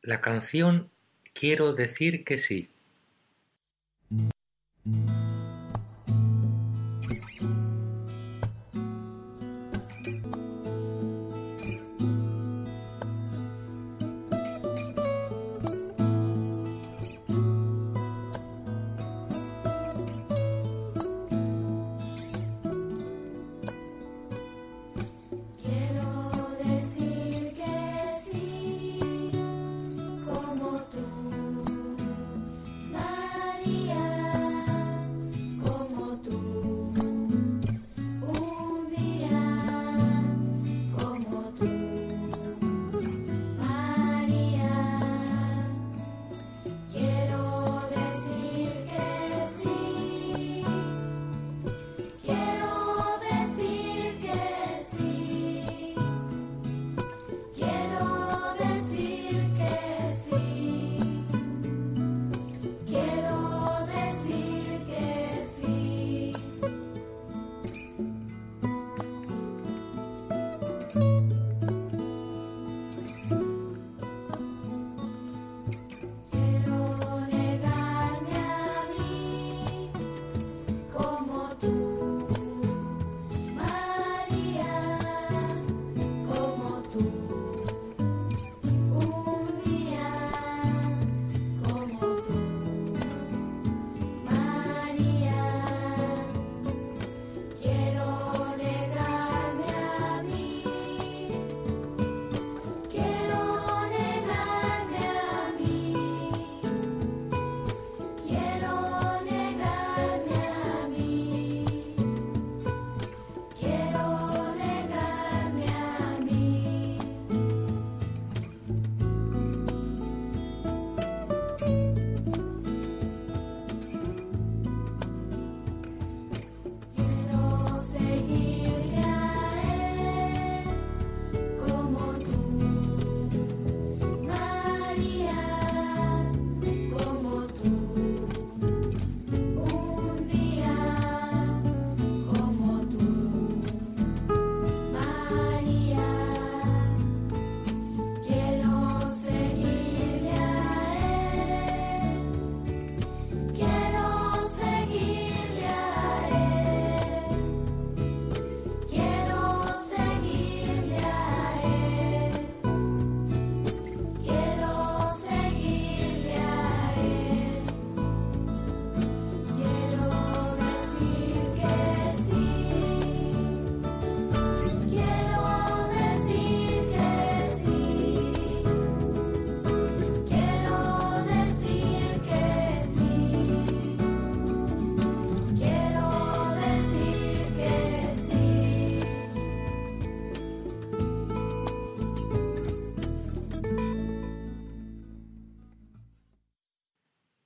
la 0.00 0.22
canción 0.22 0.90
Quiero 1.34 1.74
decir 1.74 2.24
que 2.24 2.38
sí. 2.38 2.70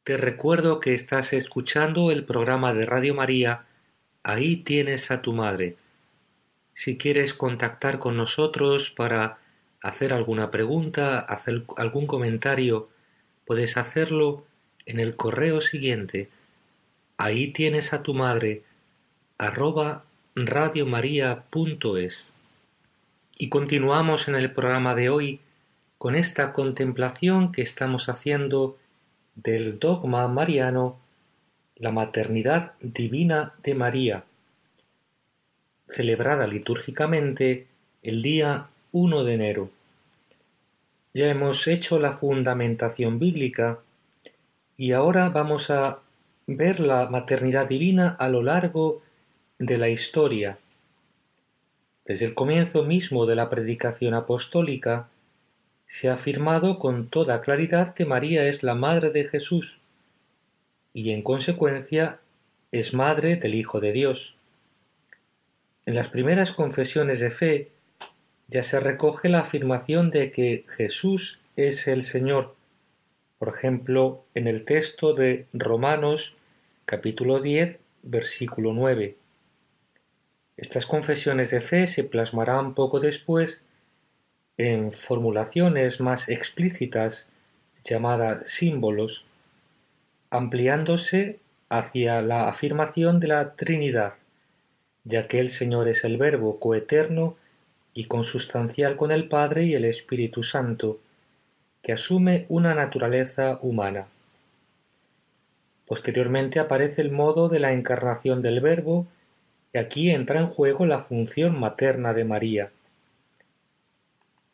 Te 0.04 0.16
recuerdo 0.16 0.80
que 0.80 0.94
estás 0.94 1.34
escuchando 1.34 2.10
el 2.10 2.24
programa 2.24 2.72
de 2.72 2.86
Radio 2.86 3.14
María 3.14 3.66
Ahí 4.22 4.56
tienes 4.56 5.10
a 5.10 5.20
tu 5.20 5.32
madre. 5.32 5.76
Si 6.72 6.96
quieres 6.96 7.34
contactar 7.34 7.98
con 7.98 8.16
nosotros 8.16 8.90
para 8.90 9.38
hacer 9.82 10.12
alguna 10.12 10.50
pregunta, 10.50 11.18
hacer 11.18 11.64
algún 11.76 12.06
comentario, 12.06 12.88
puedes 13.46 13.76
hacerlo 13.76 14.44
en 14.86 15.00
el 15.00 15.16
correo 15.16 15.60
siguiente. 15.60 16.28
Ahí 17.16 17.48
tienes 17.48 17.92
a 17.92 18.02
tu 18.02 18.14
madre 18.14 18.62
arroba 19.36 20.04
radiomaria.es. 20.34 22.32
Y 23.36 23.48
continuamos 23.48 24.28
en 24.28 24.34
el 24.34 24.50
programa 24.52 24.94
de 24.94 25.08
hoy 25.10 25.40
con 25.98 26.14
esta 26.14 26.52
contemplación 26.52 27.52
que 27.52 27.62
estamos 27.62 28.08
haciendo 28.08 28.76
del 29.42 29.78
dogma 29.78 30.26
mariano, 30.28 30.98
la 31.76 31.90
maternidad 31.90 32.72
divina 32.80 33.54
de 33.62 33.74
María, 33.74 34.24
celebrada 35.88 36.46
litúrgicamente 36.46 37.66
el 38.02 38.22
día 38.22 38.68
1 38.92 39.24
de 39.24 39.34
enero. 39.34 39.70
Ya 41.14 41.28
hemos 41.28 41.66
hecho 41.66 41.98
la 41.98 42.12
fundamentación 42.12 43.18
bíblica 43.18 43.80
y 44.76 44.92
ahora 44.92 45.28
vamos 45.30 45.70
a 45.70 46.00
ver 46.46 46.80
la 46.80 47.08
maternidad 47.08 47.68
divina 47.68 48.16
a 48.18 48.28
lo 48.28 48.42
largo 48.42 49.02
de 49.58 49.78
la 49.78 49.88
historia. 49.88 50.58
Desde 52.04 52.26
el 52.26 52.34
comienzo 52.34 52.82
mismo 52.84 53.26
de 53.26 53.36
la 53.36 53.50
predicación 53.50 54.14
apostólica, 54.14 55.08
se 55.90 56.08
ha 56.08 56.14
afirmado 56.14 56.78
con 56.78 57.08
toda 57.08 57.40
claridad 57.40 57.94
que 57.94 58.06
María 58.06 58.46
es 58.46 58.62
la 58.62 58.76
madre 58.76 59.10
de 59.10 59.24
Jesús 59.24 59.80
y 60.94 61.10
en 61.10 61.22
consecuencia 61.22 62.20
es 62.70 62.94
madre 62.94 63.34
del 63.34 63.56
Hijo 63.56 63.80
de 63.80 63.90
Dios. 63.90 64.36
En 65.86 65.96
las 65.96 66.08
primeras 66.08 66.52
confesiones 66.52 67.18
de 67.18 67.32
fe 67.32 67.72
ya 68.46 68.62
se 68.62 68.78
recoge 68.78 69.28
la 69.28 69.40
afirmación 69.40 70.12
de 70.12 70.30
que 70.30 70.64
Jesús 70.76 71.40
es 71.56 71.88
el 71.88 72.04
Señor, 72.04 72.54
por 73.40 73.48
ejemplo, 73.48 74.22
en 74.36 74.46
el 74.46 74.64
texto 74.64 75.12
de 75.12 75.46
Romanos 75.52 76.36
capítulo 76.84 77.40
10, 77.40 77.78
versículo 78.04 78.72
9. 78.72 79.16
Estas 80.56 80.86
confesiones 80.86 81.50
de 81.50 81.60
fe 81.60 81.88
se 81.88 82.04
plasmarán 82.04 82.74
poco 82.74 83.00
después 83.00 83.60
en 84.60 84.92
formulaciones 84.92 86.00
más 86.00 86.28
explícitas 86.28 87.26
llamadas 87.82 88.42
símbolos, 88.44 89.24
ampliándose 90.28 91.38
hacia 91.70 92.20
la 92.20 92.46
afirmación 92.46 93.20
de 93.20 93.28
la 93.28 93.54
Trinidad, 93.54 94.14
ya 95.04 95.28
que 95.28 95.40
el 95.40 95.48
Señor 95.48 95.88
es 95.88 96.04
el 96.04 96.18
Verbo 96.18 96.60
coeterno 96.60 97.36
y 97.94 98.04
consustancial 98.04 98.96
con 98.96 99.12
el 99.12 99.28
Padre 99.28 99.64
y 99.64 99.74
el 99.74 99.86
Espíritu 99.86 100.42
Santo, 100.42 101.00
que 101.82 101.94
asume 101.94 102.44
una 102.50 102.74
naturaleza 102.74 103.58
humana. 103.62 104.08
Posteriormente 105.86 106.60
aparece 106.60 107.00
el 107.00 107.10
modo 107.10 107.48
de 107.48 107.60
la 107.60 107.72
encarnación 107.72 108.42
del 108.42 108.60
Verbo 108.60 109.06
y 109.72 109.78
aquí 109.78 110.10
entra 110.10 110.38
en 110.38 110.48
juego 110.48 110.84
la 110.84 110.98
función 110.98 111.58
materna 111.58 112.12
de 112.12 112.24
María. 112.24 112.70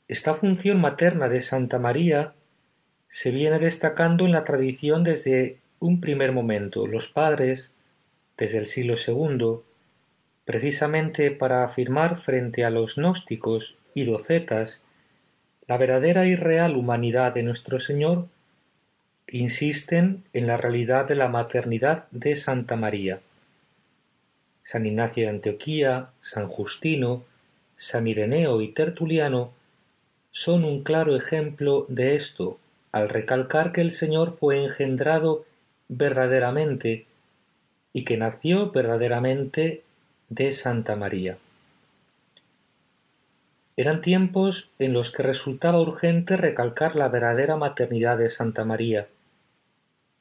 Esta 0.09 0.35
función 0.35 0.81
materna 0.81 1.29
de 1.29 1.41
Santa 1.41 1.79
María 1.79 2.33
se 3.09 3.33
viene 3.33 3.59
destacando 3.59 4.25
en 4.25 4.33
la 4.33 4.45
tradición 4.45 5.03
desde 5.03 5.59
un 5.81 6.01
primer 6.01 6.31
momento. 6.31 6.87
Los 6.87 7.09
padres, 7.09 7.73
desde 8.37 8.59
el 8.59 8.67
siglo 8.67 8.95
II, 8.95 9.63
precisamente 10.45 11.33
para 11.33 11.65
afirmar 11.65 12.19
frente 12.19 12.65
a 12.65 12.71
los 12.71 12.97
gnósticos 12.97 13.77
y 13.95 14.05
docetas 14.05 14.83
la 15.67 15.77
verdadera 15.77 16.27
y 16.27 16.37
real 16.37 16.77
humanidad 16.77 17.35
de 17.35 17.43
nuestro 17.43 17.81
Señor, 17.81 18.29
insisten 19.27 20.23
en 20.33 20.47
la 20.47 20.57
realidad 20.57 21.09
de 21.09 21.17
la 21.17 21.27
maternidad 21.27 22.07
de 22.13 22.37
Santa 22.37 22.77
María. 22.77 23.19
San 24.63 24.87
Ignacio 24.87 25.25
de 25.25 25.31
Antioquía, 25.31 26.11
San 26.21 26.47
Justino, 26.47 27.25
San 27.77 28.07
Ireneo 28.07 28.61
y 28.61 28.69
Tertuliano 28.69 29.56
son 30.37 30.65
un 30.65 30.83
claro 30.83 31.17
ejemplo 31.17 31.87
de 31.89 32.15
esto, 32.15 32.59
al 32.93 33.09
recalcar 33.09 33.73
que 33.73 33.81
el 33.81 33.91
Señor 33.91 34.37
fue 34.37 34.63
engendrado 34.63 35.47
verdaderamente 35.89 37.07
y 37.95 38.05
que 38.05 38.19
nació 38.19 38.71
verdaderamente 38.71 39.83
de 40.29 40.53
Santa 40.53 40.95
María. 40.95 41.39
Eran 43.79 44.03
tiempos 44.03 44.69
en 44.79 44.93
los 44.93 45.11
que 45.11 45.23
resultaba 45.23 45.81
urgente 45.81 46.37
recalcar 46.37 46.97
la 46.97 47.09
verdadera 47.09 47.57
maternidad 47.57 48.19
de 48.19 48.29
Santa 48.29 48.67
María, 48.67 49.09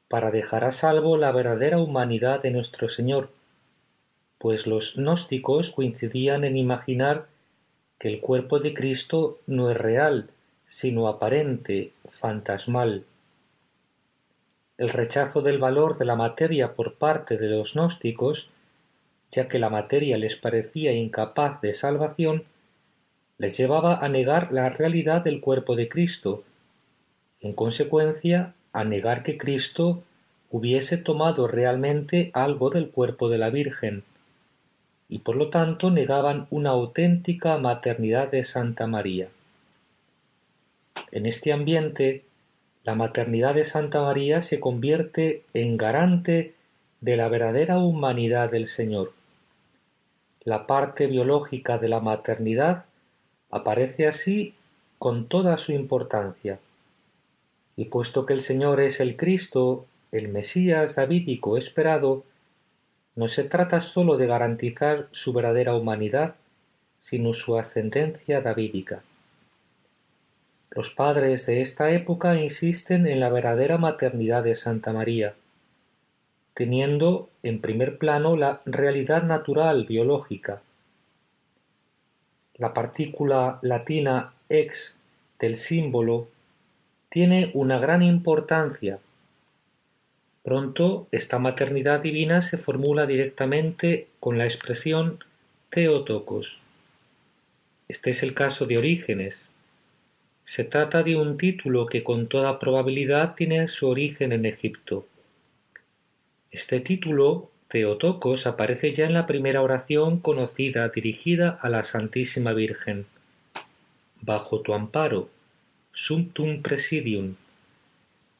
para 0.07 0.31
dejar 0.31 0.63
a 0.63 0.71
salvo 0.71 1.17
la 1.17 1.33
verdadera 1.33 1.77
humanidad 1.77 2.41
de 2.41 2.51
nuestro 2.51 2.87
Señor, 2.87 3.31
pues 4.37 4.65
los 4.65 4.95
gnósticos 4.95 5.71
coincidían 5.71 6.45
en 6.45 6.55
imaginar 6.55 7.25
que 7.99 8.09
el 8.09 8.19
cuerpo 8.19 8.59
de 8.59 8.73
Cristo 8.73 9.39
no 9.47 9.71
es 9.71 9.77
real, 9.77 10.29
sino 10.67 11.07
aparente, 11.07 11.91
fantasmal. 12.19 13.03
El 14.77 14.89
rechazo 14.89 15.41
del 15.41 15.57
valor 15.57 15.97
de 15.97 16.05
la 16.05 16.15
materia 16.15 16.73
por 16.73 16.95
parte 16.95 17.37
de 17.37 17.47
los 17.47 17.73
gnósticos, 17.73 18.49
ya 19.31 19.47
que 19.47 19.59
la 19.59 19.69
materia 19.69 20.17
les 20.17 20.35
parecía 20.35 20.91
incapaz 20.91 21.61
de 21.61 21.73
salvación, 21.73 22.43
les 23.37 23.57
llevaba 23.57 23.97
a 23.97 24.09
negar 24.09 24.51
la 24.51 24.69
realidad 24.69 25.23
del 25.23 25.41
cuerpo 25.41 25.75
de 25.75 25.89
Cristo, 25.89 26.43
en 27.41 27.53
consecuencia 27.53 28.53
a 28.73 28.83
negar 28.83 29.23
que 29.23 29.37
Cristo 29.37 30.03
hubiese 30.51 30.97
tomado 30.97 31.47
realmente 31.47 32.31
algo 32.33 32.69
del 32.69 32.89
cuerpo 32.89 33.29
de 33.29 33.37
la 33.37 33.49
Virgen, 33.49 34.03
y 35.07 35.19
por 35.19 35.35
lo 35.35 35.49
tanto 35.49 35.91
negaban 35.91 36.47
una 36.49 36.71
auténtica 36.71 37.57
maternidad 37.57 38.31
de 38.31 38.43
Santa 38.43 38.87
María. 38.87 39.29
En 41.11 41.25
este 41.25 41.53
ambiente, 41.53 42.23
la 42.83 42.95
maternidad 42.95 43.55
de 43.55 43.65
Santa 43.65 44.01
María 44.01 44.41
se 44.41 44.59
convierte 44.59 45.43
en 45.53 45.77
garante 45.77 46.53
de 47.01 47.17
la 47.17 47.29
verdadera 47.29 47.79
humanidad 47.79 48.51
del 48.51 48.67
Señor. 48.67 49.13
La 50.43 50.67
parte 50.67 51.07
biológica 51.07 51.77
de 51.77 51.89
la 51.89 51.99
maternidad 51.99 52.85
aparece 53.49 54.07
así 54.07 54.53
con 54.99 55.27
toda 55.27 55.57
su 55.57 55.71
importancia. 55.71 56.59
Y 57.75 57.85
puesto 57.85 58.25
que 58.25 58.33
el 58.33 58.41
Señor 58.41 58.79
es 58.79 58.99
el 58.99 59.17
Cristo, 59.17 59.85
el 60.11 60.29
Mesías 60.29 60.95
davídico 60.95 61.57
esperado, 61.57 62.23
no 63.15 63.27
se 63.29 63.43
trata 63.45 63.79
sólo 63.81 64.17
de 64.17 64.27
garantizar 64.27 65.07
su 65.11 65.31
verdadera 65.31 65.75
humanidad, 65.75 66.35
sino 66.99 67.33
su 67.33 67.57
ascendencia 67.57 68.41
davídica. 68.41 69.03
Los 70.71 70.89
padres 70.89 71.45
de 71.45 71.61
esta 71.61 71.91
época 71.91 72.35
insisten 72.35 73.07
en 73.07 73.21
la 73.21 73.29
verdadera 73.29 73.77
maternidad 73.77 74.43
de 74.43 74.55
Santa 74.55 74.91
María, 74.91 75.33
teniendo 76.53 77.29
en 77.43 77.61
primer 77.61 77.97
plano 77.97 78.35
la 78.35 78.61
realidad 78.65 79.23
natural 79.23 79.85
biológica. 79.85 80.61
La 82.55 82.73
partícula 82.73 83.59
latina 83.61 84.33
ex 84.49 84.97
del 85.39 85.55
símbolo 85.55 86.27
tiene 87.09 87.51
una 87.53 87.79
gran 87.79 88.01
importancia 88.01 88.99
Pronto 90.45 91.07
esta 91.11 91.39
maternidad 91.39 92.01
divina 92.01 92.43
se 92.43 92.59
formula 92.59 93.07
directamente 93.07 94.09
con 94.19 94.37
la 94.37 94.45
expresión 94.45 95.23
Theotokos. 95.71 96.59
Este 97.87 98.11
es 98.11 98.21
el 98.21 98.35
caso 98.35 98.67
de 98.67 98.77
Orígenes. 98.77 99.49
Se 100.45 100.63
trata 100.63 101.01
de 101.01 101.15
un 101.15 101.39
título 101.39 101.87
que 101.87 102.03
con 102.03 102.27
toda 102.27 102.59
probabilidad 102.59 103.33
tiene 103.33 103.67
su 103.67 103.87
origen 103.87 104.31
en 104.33 104.45
Egipto. 104.45 105.07
Este 106.51 106.79
título, 106.79 107.49
Theotokos, 107.67 108.45
aparece 108.45 108.93
ya 108.93 109.07
en 109.07 109.15
la 109.15 109.25
primera 109.25 109.63
oración 109.63 110.19
conocida 110.19 110.87
dirigida 110.89 111.57
a 111.59 111.69
la 111.69 111.83
Santísima 111.83 112.53
Virgen. 112.53 113.07
Bajo 114.21 114.61
tu 114.61 114.75
amparo, 114.75 115.27
Sumptum 115.91 116.61
Presidium. 116.61 117.33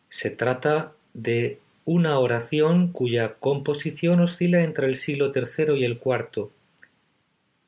Se 0.10 0.30
trata 0.30 0.92
de 1.16 1.65
una 1.86 2.20
oración 2.20 2.92
cuya 2.92 3.36
composición 3.36 4.20
oscila 4.20 4.64
entre 4.64 4.88
el 4.88 4.96
siglo 4.96 5.32
III 5.34 5.78
y 5.78 5.86
el 5.86 6.02
IV 6.04 6.50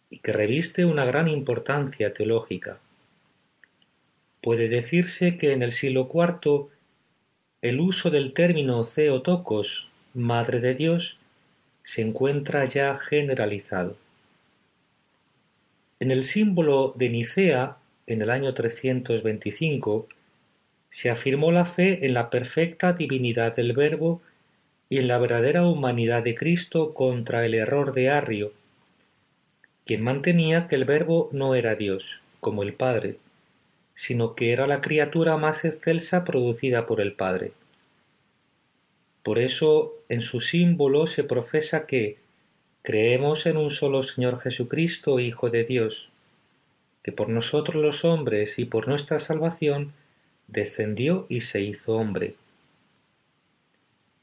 y 0.09 0.19
que 0.19 0.33
reviste 0.33 0.85
una 0.85 1.05
gran 1.05 1.27
importancia 1.27 2.13
teológica. 2.13 2.79
Puede 4.41 4.69
decirse 4.69 5.37
que 5.37 5.53
en 5.53 5.61
el 5.61 5.71
siglo 5.71 6.09
IV 6.11 6.69
el 7.61 7.79
uso 7.79 8.09
del 8.09 8.33
término 8.33 8.83
Theotokos, 8.83 9.87
Madre 10.13 10.59
de 10.61 10.73
Dios, 10.73 11.17
se 11.83 12.01
encuentra 12.01 12.65
ya 12.65 12.95
generalizado. 12.97 13.97
En 15.99 16.11
el 16.11 16.23
símbolo 16.23 16.93
de 16.95 17.09
Nicea, 17.09 17.77
en 18.05 18.21
el 18.21 18.29
año 18.29 18.53
325, 18.53 20.07
se 20.97 21.11
afirmó 21.11 21.51
la 21.51 21.65
fe 21.65 22.07
en 22.07 22.15
la 22.15 22.31
perfecta 22.31 22.91
divinidad 22.91 23.55
del 23.55 23.73
Verbo 23.73 24.19
y 24.89 24.97
en 24.97 25.07
la 25.07 25.19
verdadera 25.19 25.63
humanidad 25.63 26.23
de 26.23 26.33
Cristo 26.33 26.95
contra 26.95 27.45
el 27.45 27.53
error 27.53 27.93
de 27.93 28.09
Arrio, 28.09 28.51
quien 29.85 30.01
mantenía 30.01 30.67
que 30.67 30.73
el 30.73 30.85
Verbo 30.85 31.29
no 31.31 31.53
era 31.53 31.75
Dios, 31.75 32.19
como 32.39 32.63
el 32.63 32.73
Padre, 32.73 33.17
sino 33.93 34.33
que 34.33 34.51
era 34.51 34.65
la 34.65 34.81
criatura 34.81 35.37
más 35.37 35.65
excelsa 35.65 36.23
producida 36.23 36.87
por 36.87 36.99
el 36.99 37.13
Padre. 37.13 37.51
Por 39.21 39.37
eso 39.37 39.93
en 40.09 40.23
su 40.23 40.41
símbolo 40.41 41.05
se 41.05 41.23
profesa 41.23 41.85
que 41.85 42.17
creemos 42.81 43.45
en 43.45 43.57
un 43.57 43.69
solo 43.69 44.01
Señor 44.01 44.39
Jesucristo, 44.39 45.19
Hijo 45.19 45.51
de 45.51 45.63
Dios, 45.63 46.09
que 47.03 47.11
por 47.11 47.29
nosotros 47.29 47.75
los 47.75 48.03
hombres 48.03 48.57
y 48.57 48.65
por 48.65 48.87
nuestra 48.87 49.19
salvación 49.19 49.93
descendió 50.47 51.25
y 51.29 51.41
se 51.41 51.61
hizo 51.61 51.93
hombre. 51.93 52.35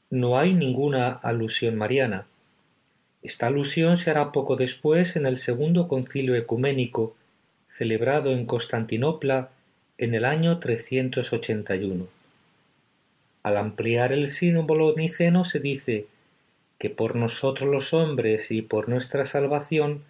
No 0.09 0.37
hay 0.37 0.53
ninguna 0.53 1.09
alusión 1.09 1.75
mariana. 1.75 2.25
Esta 3.23 3.47
alusión 3.47 3.97
se 3.97 4.11
hará 4.11 4.31
poco 4.31 4.55
después 4.55 5.15
en 5.15 5.25
el 5.25 5.37
segundo 5.37 5.87
concilio 5.87 6.35
ecuménico, 6.35 7.15
celebrado 7.69 8.31
en 8.31 8.45
Constantinopla 8.45 9.49
en 9.97 10.13
el 10.13 10.25
año 10.25 10.59
381. 10.59 12.07
Al 13.43 13.57
ampliar 13.57 14.11
el 14.11 14.29
símbolo 14.29 14.93
niceno 14.95 15.45
se 15.45 15.59
dice 15.59 16.07
que 16.77 16.89
por 16.89 17.15
nosotros 17.15 17.69
los 17.69 17.93
hombres 17.93 18.51
y 18.51 18.61
por 18.61 18.89
nuestra 18.89 19.25
salvación 19.25 20.03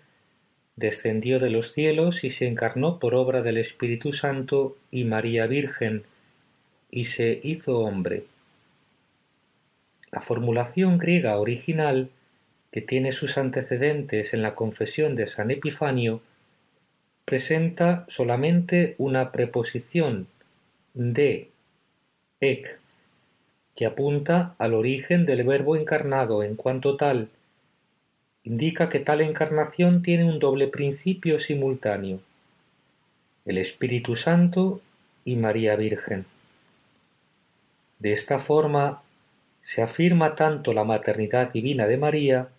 descendió 0.76 1.40
de 1.40 1.50
los 1.50 1.74
cielos 1.74 2.24
y 2.24 2.30
se 2.30 2.48
encarnó 2.48 3.00
por 3.00 3.16
obra 3.16 3.42
del 3.42 3.58
Espíritu 3.58 4.14
Santo 4.14 4.76
y 4.92 5.04
María 5.06 5.48
Virgen, 5.48 6.04
y 6.92 7.06
se 7.06 7.40
hizo 7.44 7.80
hombre. 7.80 8.26
La 10.12 10.22
formulación 10.22 10.98
griega 10.98 11.38
original, 11.38 12.10
que 12.72 12.82
tiene 12.82 13.12
sus 13.12 13.38
antecedentes 13.38 14.34
en 14.34 14.42
la 14.42 14.56
confesión 14.56 15.16
de 15.16 15.28
San 15.28 15.52
Epifanio, 15.52 16.22
presenta 17.26 18.06
solamente 18.08 18.96
una 18.98 19.32
preposición 19.32 20.28
de 20.94 21.50
ek 22.40 22.80
que 23.76 23.86
apunta 23.86 24.56
al 24.58 24.74
origen 24.74 25.26
del 25.26 25.44
Verbo 25.44 25.76
encarnado 25.76 26.44
en 26.44 26.56
cuanto 26.56 26.96
tal 26.96 27.30
indica 28.46 28.90
que 28.90 29.00
tal 29.00 29.22
encarnación 29.22 30.04
tiene 30.04 30.24
un 30.24 30.40
doble 30.40 30.68
principio 30.68 31.40
simultáneo, 31.40 32.20
el 33.46 33.58
Espíritu 33.58 34.16
Santo 34.16 34.82
y 35.26 35.36
María 35.36 35.76
Virgen. 35.76 36.26
De 38.00 38.14
esta 38.14 38.40
forma 38.40 39.02
se 39.64 39.82
afirma 39.82 40.36
tanto 40.36 40.74
la 40.74 40.84
maternidad 40.84 41.52
divina 41.52 41.88
de 41.88 41.98
María 41.98 42.50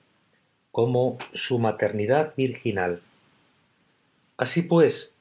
como 0.72 1.18
su 1.32 1.60
maternidad 1.60 2.34
virginal. 2.36 3.00
Así 4.36 4.62
pues, 4.62 5.14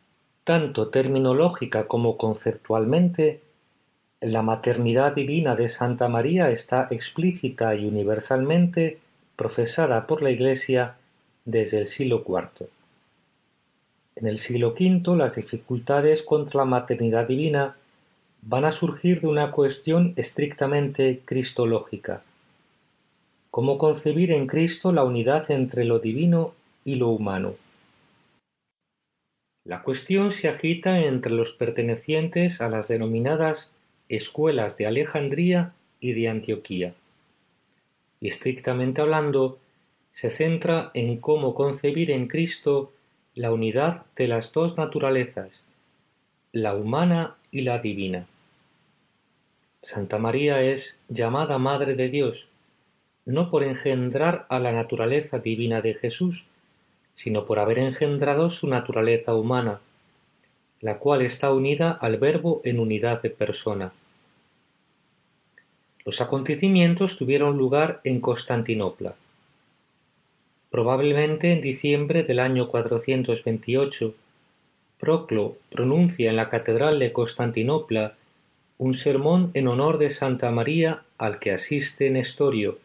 tanto 0.44 0.90
terminológica 0.90 1.88
como 1.88 2.18
conceptualmente, 2.18 3.42
la 4.20 4.42
maternidad 4.42 5.14
divina 5.14 5.56
de 5.56 5.70
Santa 5.70 6.08
María 6.08 6.50
está 6.50 6.88
explícita 6.90 7.76
y 7.76 7.86
universalmente 7.86 9.00
profesada 9.36 10.08
por 10.08 10.22
la 10.22 10.32
Iglesia 10.32 10.96
desde 11.46 11.80
el 11.80 11.88
siglo 11.88 12.24
IV. 12.28 12.68
En 14.16 14.28
el 14.28 14.38
siglo 14.38 14.70
V 14.70 15.16
las 15.18 15.36
dificultades 15.36 16.24
contra 16.24 16.60
la 16.60 16.66
maternidad 16.66 17.28
divina 17.28 17.76
van 18.42 18.66
a 18.66 18.72
surgir 18.72 19.22
de 19.22 19.28
una 19.28 19.52
cuestión 19.52 20.14
estrictamente 20.16 21.22
cristológica. 21.26 22.24
¿Cómo 23.52 23.78
concebir 23.78 24.32
en 24.32 24.48
Cristo 24.48 24.92
la 24.92 25.04
unidad 25.04 25.50
entre 25.52 25.84
lo 25.86 26.00
divino 26.00 26.54
y 26.84 26.96
lo 26.96 27.10
humano? 27.10 27.56
La 29.66 29.82
cuestión 29.82 30.30
se 30.30 30.48
agita 30.48 31.00
entre 31.00 31.32
los 31.32 31.54
pertenecientes 31.54 32.62
a 32.62 32.70
las 32.70 32.88
denominadas 32.88 33.72
escuelas 34.10 34.78
de 34.78 34.86
Alejandría 34.86 35.74
y 36.00 36.14
de 36.14 36.30
Antioquía. 36.30 36.94
Y 38.20 38.28
estrictamente 38.28 39.02
hablando, 39.02 39.60
se 40.12 40.30
centra 40.30 40.92
en 40.94 41.18
cómo 41.18 41.54
concebir 41.54 42.12
en 42.12 42.28
Cristo 42.28 42.92
la 43.34 43.52
unidad 43.52 44.06
de 44.16 44.30
las 44.30 44.54
dos 44.54 44.78
naturalezas, 44.78 45.64
la 46.54 46.74
humana 46.74 47.36
y 47.52 47.62
la 47.62 47.80
divina. 47.80 48.28
Santa 49.82 50.18
María 50.18 50.62
es 50.62 51.00
llamada 51.10 51.58
Madre 51.58 51.96
de 51.96 52.10
Dios, 52.10 52.48
no 53.26 53.52
por 53.52 53.64
engendrar 53.64 54.46
a 54.50 54.60
la 54.60 54.72
naturaleza 54.72 55.40
divina 55.40 55.82
de 55.82 55.96
Jesús, 55.96 56.46
sino 57.16 57.46
por 57.46 57.60
haber 57.60 57.80
engendrado 57.80 58.50
su 58.50 58.68
naturaleza 58.68 59.36
humana, 59.36 59.82
la 60.80 61.00
cual 61.00 61.22
está 61.22 61.52
unida 61.52 61.92
al 61.92 62.18
Verbo 62.18 62.62
en 62.64 62.80
unidad 62.80 63.22
de 63.22 63.32
persona. 63.32 63.94
Los 66.06 66.22
acontecimientos 66.22 67.18
tuvieron 67.18 67.58
lugar 67.58 68.00
en 68.04 68.22
Constantinopla. 68.22 69.16
Probablemente 70.70 71.52
en 71.52 71.62
diciembre 71.62 72.24
del 72.24 72.40
año 72.40 72.68
428, 72.68 74.14
Proclo 75.00 75.58
pronuncia 75.70 76.30
en 76.30 76.38
la 76.38 76.50
Catedral 76.50 77.00
de 77.00 77.12
Constantinopla 77.12 78.14
un 78.78 78.94
sermón 78.94 79.52
en 79.54 79.68
honor 79.68 79.98
de 79.98 80.10
Santa 80.10 80.52
María 80.52 81.04
al 81.18 81.40
que 81.40 81.52
asiste 81.52 82.10
Nestorio, 82.10 82.78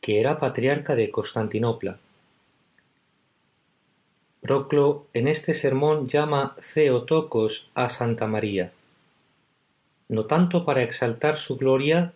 que 0.00 0.20
era 0.20 0.38
patriarca 0.38 0.94
de 0.94 1.10
Constantinopla. 1.10 1.98
Proclo 4.40 5.06
en 5.12 5.28
este 5.28 5.54
sermón 5.54 6.08
llama 6.08 6.56
Theotokos 6.74 7.68
a 7.74 7.88
Santa 7.88 8.26
María, 8.26 8.72
no 10.12 10.26
tanto 10.26 10.64
para 10.64 10.82
exaltar 10.82 11.36
su 11.36 11.56
gloria, 11.56 12.12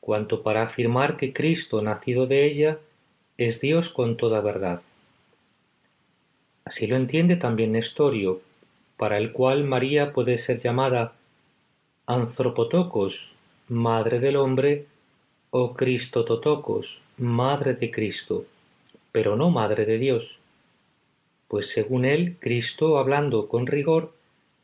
cuanto 0.00 0.42
para 0.42 0.62
afirmar 0.62 1.16
que 1.16 1.32
Cristo 1.32 1.82
nacido 1.82 2.26
de 2.26 2.46
ella 2.46 2.78
es 3.36 3.60
Dios 3.60 3.90
con 3.90 4.16
toda 4.16 4.40
verdad. 4.40 4.82
Así 6.64 6.86
lo 6.86 6.96
entiende 6.96 7.36
también 7.36 7.72
Nestorio, 7.72 8.40
para 8.96 9.18
el 9.18 9.32
cual 9.32 9.64
María 9.64 10.12
puede 10.12 10.38
ser 10.38 10.58
llamada 10.58 11.14
Anthropotokos, 12.06 13.32
madre 13.68 14.20
del 14.20 14.36
hombre, 14.36 14.86
o 15.50 15.74
Cristototokos, 15.74 17.00
madre 17.16 17.74
de 17.74 17.90
Cristo, 17.90 18.44
pero 19.10 19.34
no 19.34 19.50
madre 19.50 19.86
de 19.86 19.98
Dios 19.98 20.38
pues 21.48 21.70
según 21.70 22.04
él 22.04 22.36
Cristo, 22.38 22.98
hablando 22.98 23.48
con 23.48 23.66
rigor, 23.66 24.12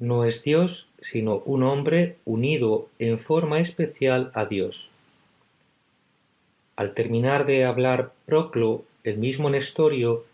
no 0.05 0.25
es 0.25 0.43
Dios, 0.43 0.87
sino 1.01 1.39
un 1.39 1.63
hombre 1.63 2.17
unido 2.25 2.89
en 2.99 3.19
forma 3.19 3.61
especial 3.61 4.31
a 4.35 4.47
Dios. 4.47 4.89
Al 6.77 6.93
terminar 6.93 7.47
de 7.47 7.65
hablar 7.65 8.13
Proclo, 8.27 8.85
el 9.05 9.19
mismo 9.19 9.51
Nestorio 9.51 10.25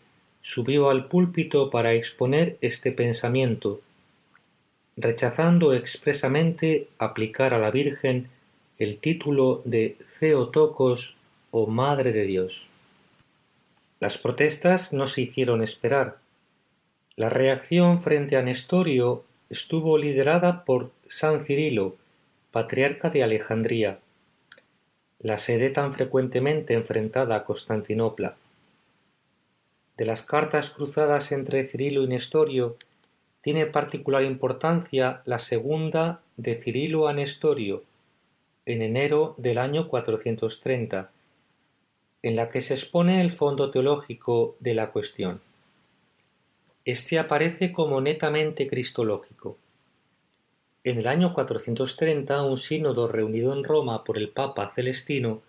subió 0.43 0.91
al 0.91 1.07
púlpito 1.07 1.71
para 1.71 1.93
exponer 1.93 2.57
este 2.61 2.93
pensamiento, 2.93 3.81
rechazando 4.97 5.75
expresamente 5.75 6.89
aplicar 6.99 7.55
a 7.55 7.59
la 7.59 7.71
Virgen 7.71 8.29
el 8.79 8.99
título 8.99 9.63
de 9.65 9.97
Theotokos 10.19 11.17
o 11.51 11.67
Madre 11.67 12.13
de 12.13 12.25
Dios. 12.25 12.67
Las 14.01 14.17
protestas 14.17 14.93
no 14.95 15.07
se 15.07 15.23
hicieron 15.23 15.63
esperar, 15.63 16.19
la 17.17 17.29
reacción 17.29 18.01
frente 18.01 18.39
a 18.39 18.43
Nestorio 18.43 19.25
estuvo 19.51 19.99
liderada 19.99 20.65
por 20.65 20.93
San 21.09 21.45
Cirilo, 21.45 21.97
patriarca 22.53 23.11
de 23.11 23.25
Alejandría, 23.25 23.99
la 25.19 25.39
sede 25.39 25.71
tan 25.71 25.93
frecuentemente 25.93 26.75
enfrentada 26.75 27.35
a 27.35 27.45
Constantinopla. 27.45 28.37
De 29.97 30.05
las 30.07 30.23
cartas 30.23 30.71
cruzadas 30.71 31.33
entre 31.33 31.65
Cirilo 31.65 32.05
y 32.05 32.07
Nestorio, 32.07 32.77
tiene 33.43 33.67
particular 33.67 34.23
importancia 34.23 35.23
la 35.25 35.39
segunda 35.39 36.21
de 36.37 36.55
Cirilo 36.55 37.09
a 37.09 37.13
Nestorio, 37.13 37.83
en 38.67 38.83
enero 38.83 39.35
del 39.37 39.59
año 39.59 39.89
430, 39.89 41.11
en 42.23 42.37
la 42.37 42.49
que 42.51 42.61
se 42.61 42.75
expone 42.75 43.21
el 43.21 43.33
fondo 43.33 43.71
teológico 43.71 44.57
de 44.61 44.75
la 44.75 44.91
cuestión. 44.91 45.41
Este 46.85 47.19
aparece 47.19 47.73
como 47.73 48.01
netamente 48.01 48.67
cristológico. 48.67 49.59
En 50.83 50.99
el 50.99 51.07
año 51.07 51.35
430 51.35 52.43
un 52.43 52.57
sínodo 52.57 53.07
reunido 53.07 53.53
en 53.53 53.65
Roma 53.65 54.03
por 54.03 54.17
el 54.17 54.31
Papa 54.31 54.73
Celestino 54.75 55.43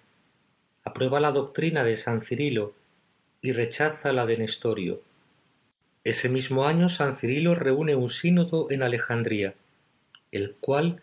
aprueba 0.84 1.22
la 1.22 1.32
doctrina 1.32 1.86
de 1.86 1.96
San 1.96 2.22
Cirilo 2.22 2.74
y 3.42 3.54
rechaza 3.54 4.12
la 4.12 4.26
de 4.26 4.38
Nestorio. 4.38 5.02
Ese 6.04 6.28
mismo 6.28 6.66
año 6.66 6.90
San 6.90 7.16
Cirilo 7.16 7.56
reúne 7.56 7.96
un 7.96 8.10
sínodo 8.10 8.68
en 8.70 8.84
Alejandría, 8.84 9.54
el 10.34 10.56
cual 10.60 11.02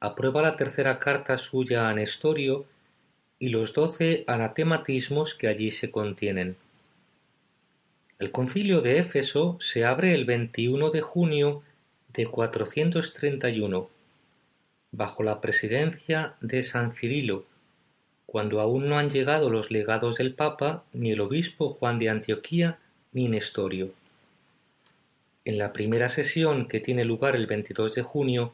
aprueba 0.00 0.40
la 0.40 0.56
tercera 0.56 0.98
carta 0.98 1.36
suya 1.36 1.90
a 1.90 1.94
Nestorio 1.94 2.64
y 3.38 3.50
los 3.50 3.74
doce 3.74 4.24
anatematismos 4.26 5.34
que 5.34 5.48
allí 5.48 5.72
se 5.72 5.90
contienen. 5.90 6.56
El 8.18 8.32
concilio 8.32 8.80
de 8.80 8.98
Éfeso 8.98 9.56
se 9.60 9.84
abre 9.84 10.12
el 10.12 10.24
21 10.24 10.90
de 10.90 11.02
junio 11.02 11.62
de 12.12 12.26
431, 12.26 13.88
bajo 14.90 15.22
la 15.22 15.40
presidencia 15.40 16.34
de 16.40 16.64
San 16.64 16.94
Cirilo, 16.96 17.44
cuando 18.26 18.60
aún 18.60 18.88
no 18.88 18.98
han 18.98 19.08
llegado 19.08 19.50
los 19.50 19.70
legados 19.70 20.16
del 20.16 20.34
Papa, 20.34 20.82
ni 20.92 21.12
el 21.12 21.20
obispo 21.20 21.74
Juan 21.74 22.00
de 22.00 22.08
Antioquía, 22.08 22.78
ni 23.12 23.28
Nestorio. 23.28 23.92
En 25.44 25.56
la 25.56 25.72
primera 25.72 26.08
sesión, 26.08 26.66
que 26.66 26.80
tiene 26.80 27.04
lugar 27.04 27.36
el 27.36 27.46
22 27.46 27.94
de 27.94 28.02
junio, 28.02 28.52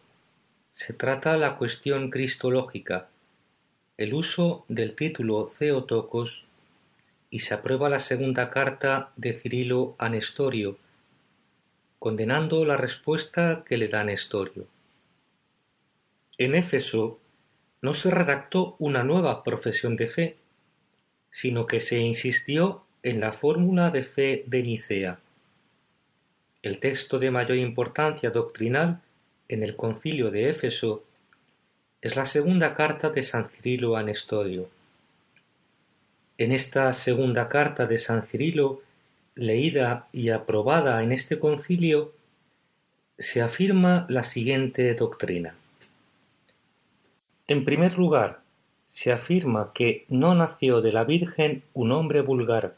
se 0.72 0.92
trata 0.92 1.38
la 1.38 1.56
cuestión 1.56 2.10
cristológica, 2.10 3.08
el 3.96 4.12
uso 4.12 4.66
del 4.68 4.94
título 4.94 5.50
Theotokos, 5.58 6.44
y 7.34 7.40
se 7.40 7.52
aprueba 7.52 7.88
la 7.88 7.98
segunda 7.98 8.48
carta 8.48 9.10
de 9.16 9.32
Cirilo 9.32 9.96
a 9.98 10.08
Nestorio, 10.08 10.78
condenando 11.98 12.64
la 12.64 12.76
respuesta 12.76 13.64
que 13.66 13.76
le 13.76 13.88
da 13.88 14.04
Nestorio. 14.04 14.68
En 16.38 16.54
Éfeso 16.54 17.18
no 17.82 17.92
se 17.92 18.12
redactó 18.12 18.76
una 18.78 19.02
nueva 19.02 19.42
profesión 19.42 19.96
de 19.96 20.06
fe, 20.06 20.36
sino 21.32 21.66
que 21.66 21.80
se 21.80 21.98
insistió 21.98 22.84
en 23.02 23.18
la 23.18 23.32
fórmula 23.32 23.90
de 23.90 24.04
fe 24.04 24.44
de 24.46 24.62
Nicea. 24.62 25.18
El 26.62 26.78
texto 26.78 27.18
de 27.18 27.32
mayor 27.32 27.56
importancia 27.56 28.30
doctrinal 28.30 29.00
en 29.48 29.64
el 29.64 29.74
concilio 29.74 30.30
de 30.30 30.50
Éfeso 30.50 31.02
es 32.00 32.14
la 32.14 32.26
segunda 32.26 32.74
carta 32.74 33.10
de 33.10 33.24
San 33.24 33.48
Cirilo 33.48 33.96
a 33.96 34.04
Nestorio. 34.04 34.70
En 36.36 36.50
esta 36.50 36.92
segunda 36.92 37.48
carta 37.48 37.86
de 37.86 37.96
San 37.98 38.22
Cirilo 38.24 38.82
leída 39.36 40.08
y 40.12 40.30
aprobada 40.30 41.02
en 41.02 41.12
este 41.12 41.38
concilio, 41.38 42.12
se 43.18 43.40
afirma 43.40 44.06
la 44.08 44.24
siguiente 44.24 44.92
doctrina. 44.94 45.54
En 47.46 47.64
primer 47.64 47.96
lugar, 47.98 48.40
se 48.86 49.12
afirma 49.12 49.72
que 49.72 50.06
no 50.08 50.34
nació 50.34 50.80
de 50.80 50.92
la 50.92 51.04
Virgen 51.04 51.62
un 51.72 51.92
hombre 51.92 52.20
vulgar, 52.20 52.74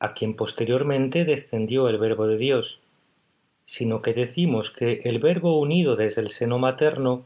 a 0.00 0.14
quien 0.14 0.34
posteriormente 0.34 1.24
descendió 1.24 1.88
el 1.88 1.98
Verbo 1.98 2.26
de 2.26 2.36
Dios, 2.36 2.80
sino 3.64 4.02
que 4.02 4.12
decimos 4.12 4.70
que 4.70 5.02
el 5.04 5.20
Verbo 5.20 5.60
unido 5.60 5.94
desde 5.94 6.22
el 6.22 6.30
seno 6.30 6.58
materno 6.58 7.24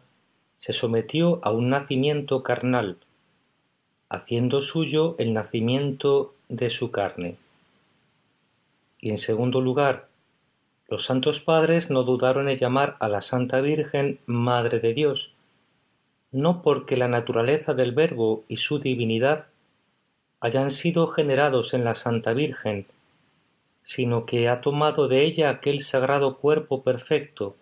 se 0.59 0.75
sometió 0.75 1.41
a 1.43 1.51
un 1.51 1.71
nacimiento 1.71 2.43
carnal, 2.43 2.99
haciendo 4.15 4.63
suyo 4.63 5.17
el 5.19 5.33
nacimiento 5.33 6.35
de 6.49 6.71
su 6.71 6.91
carne. 6.91 7.37
Y 9.01 9.11
en 9.11 9.19
segundo 9.19 9.61
lugar, 9.61 10.09
los 10.89 11.05
santos 11.05 11.41
padres 11.41 11.91
no 11.91 12.05
dudaron 12.05 12.49
en 12.49 12.57
llamar 12.57 12.97
a 13.01 13.09
la 13.09 13.21
Santa 13.21 13.61
Virgen 13.61 14.19
Madre 14.27 14.81
de 14.81 14.95
Dios, 14.95 15.33
no 16.31 16.63
porque 16.63 16.97
la 16.97 17.09
naturaleza 17.09 17.75
del 17.75 17.93
Verbo 17.93 18.45
y 18.49 18.59
su 18.59 18.79
divinidad 18.79 19.47
hayan 20.41 20.71
sido 20.71 21.09
generados 21.09 21.75
en 21.75 21.85
la 21.85 21.95
Santa 21.95 22.33
Virgen, 22.33 22.87
sino 23.83 24.27
que 24.27 24.49
ha 24.49 24.61
tomado 24.61 25.09
de 25.09 25.25
ella 25.25 25.51
aquel 25.51 25.83
sagrado 25.83 26.37
cuerpo 26.37 26.83
perfecto, 26.83 27.57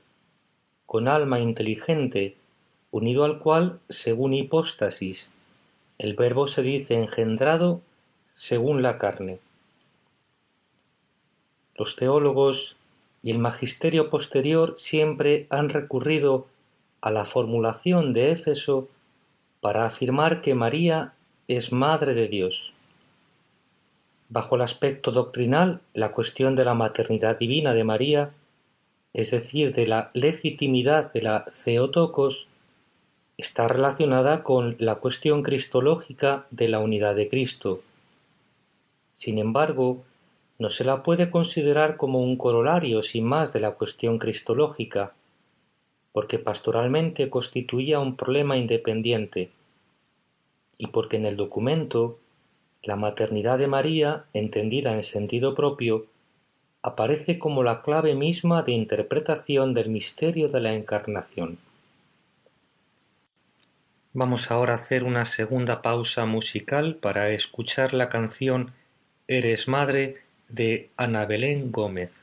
con 0.87 1.09
alma 1.09 1.41
inteligente, 1.41 2.37
unido 2.91 3.25
al 3.25 3.39
cual, 3.39 3.81
según 3.89 4.35
hipóstasis, 4.35 5.31
el 6.03 6.15
Verbo 6.15 6.49
se 6.49 6.63
dice 6.63 6.95
engendrado 6.95 7.81
según 8.35 8.83
la 8.83 8.99
carne. 8.99 9.39
Los 11.77 11.95
teólogos 11.95 12.75
y 13.23 13.31
el 13.31 13.39
magisterio 13.39 14.11
posterior 14.11 14.75
siempre 14.79 15.47
han 15.49 15.69
recurrido 15.69 16.49
a 17.03 17.13
la 17.13 17.25
formulación 17.25 18.15
de 18.15 18.33
Éfeso 18.33 18.89
para 19.61 19.87
afirmar 19.87 20.43
que 20.43 20.57
María 20.57 21.13
es 21.47 21.71
Madre 21.71 22.15
de 22.15 22.27
Dios. 22.27 22.73
Bajo 24.29 24.57
el 24.57 24.63
aspecto 24.63 25.13
doctrinal, 25.13 25.83
la 25.95 26.11
cuestión 26.11 26.57
de 26.57 26.65
la 26.65 26.75
maternidad 26.75 27.39
divina 27.39 27.75
de 27.75 27.85
María, 27.85 28.31
es 29.13 29.31
decir, 29.31 29.73
de 29.73 29.87
la 29.87 30.11
legitimidad 30.15 31.13
de 31.13 31.23
la 31.23 31.45
Theotokos, 31.45 32.49
está 33.43 33.67
relacionada 33.67 34.45
con 34.45 34.77
la 34.79 34.95
cuestión 34.95 35.43
cristológica 35.43 36.47
de 36.53 36.69
la 36.69 36.79
unidad 36.79 37.17
de 37.17 37.29
Cristo. 37.29 37.83
Sin 39.15 39.39
embargo, 39.39 40.05
no 40.61 40.71
se 40.71 40.85
la 40.85 41.03
puede 41.03 41.29
considerar 41.29 41.97
como 41.97 42.23
un 42.23 42.37
corolario 42.37 43.03
sin 43.03 43.25
más 43.25 43.53
de 43.53 43.59
la 43.59 43.73
cuestión 43.73 44.19
cristológica, 44.19 45.13
porque 46.13 46.39
pastoralmente 46.39 47.31
constituía 47.31 47.99
un 47.99 48.17
problema 48.17 48.57
independiente, 48.57 49.51
y 50.79 50.87
porque 50.87 51.17
en 51.17 51.27
el 51.27 51.37
documento 51.37 52.19
la 52.85 52.95
maternidad 52.95 53.59
de 53.59 53.67
María, 53.67 54.25
entendida 54.35 54.95
en 54.95 55.03
sentido 55.03 55.57
propio, 55.57 56.07
aparece 56.81 57.41
como 57.41 57.65
la 57.65 57.83
clave 57.83 58.15
misma 58.15 58.63
de 58.63 58.73
interpretación 58.73 59.75
del 59.75 59.89
misterio 59.89 60.49
de 60.49 60.61
la 60.61 60.75
Encarnación. 60.75 61.59
Vamos 64.15 64.51
ahora 64.51 64.73
a 64.73 64.77
hacer 64.77 65.05
una 65.05 65.25
segunda 65.25 65.81
pausa 65.81 66.27
musical 66.27 66.97
para 66.97 67.31
escuchar 67.31 67.95
la 67.95 68.11
canción 68.11 68.73
Eres 69.27 69.69
Madre 69.69 70.19
de 70.51 70.91
Ana 70.99 71.25
Belén 71.25 71.73
Gómez. 71.73 72.22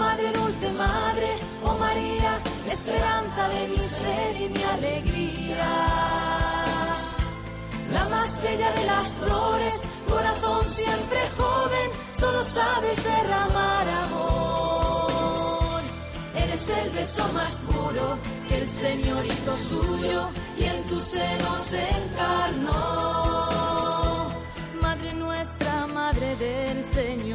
Madre, 0.00 0.32
dulce 0.32 0.68
madre, 0.72 1.28
oh 1.62 1.76
María, 1.86 2.32
esperanza 2.74 3.42
de 3.54 3.68
mi 3.68 3.76
ser 3.76 4.30
y 4.44 4.48
mi 4.54 4.62
alegría. 4.76 5.70
La 7.92 8.04
más 8.08 8.30
bella 8.42 8.70
de 8.78 8.84
las 8.92 9.06
flores, 9.20 9.74
corazón 10.08 10.64
siempre 10.82 11.20
joven, 11.38 11.88
solo 12.20 12.40
sabes 12.42 12.96
derramar 13.04 13.86
amor. 14.04 15.80
Eres 16.44 16.64
el 16.80 16.90
beso 16.90 17.24
más 17.38 17.52
puro 17.68 18.06
que 18.48 18.54
el 18.62 18.66
Señor 18.66 19.22
hizo 19.26 19.52
suyo 19.70 20.20
y 20.60 20.64
en 20.64 20.82
tu 20.88 20.98
seno 20.98 21.50
se 21.70 21.82
encarnó. 22.00 22.80
Madre 24.80 25.12
nuestra, 25.14 25.86
Madre 25.88 26.28
del 26.36 26.78
Señor. 26.94 27.29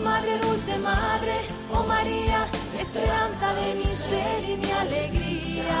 Madre, 0.00 0.38
dulce 0.38 0.78
madre, 0.78 1.34
oh 1.72 1.84
María, 1.84 2.48
esperanza 2.74 3.54
de 3.54 3.74
mi 3.74 3.84
ser 3.84 4.44
y 4.48 4.56
mi 4.56 4.70
alegría. 4.70 5.78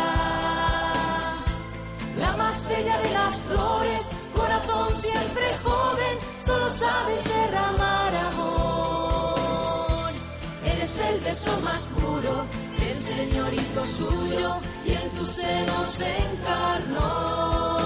La 2.18 2.36
más 2.36 2.68
bella 2.68 2.98
de 2.98 3.10
las 3.12 3.34
flores, 3.42 4.08
corazón 4.34 4.88
siempre 5.00 5.44
joven, 5.64 6.18
solo 6.38 6.70
sabes 6.70 7.24
derramar 7.24 8.14
amor. 8.14 10.10
Eres 10.64 10.98
el 10.98 11.20
beso 11.20 11.60
más 11.62 11.86
puro 11.98 12.44
el 12.90 12.96
Señor 12.96 13.52
hizo 13.54 13.84
suyo 13.86 14.56
y 14.84 14.92
en 14.92 15.10
tu 15.10 15.26
seno 15.26 15.84
se 15.86 16.16
encarnó. 16.32 17.76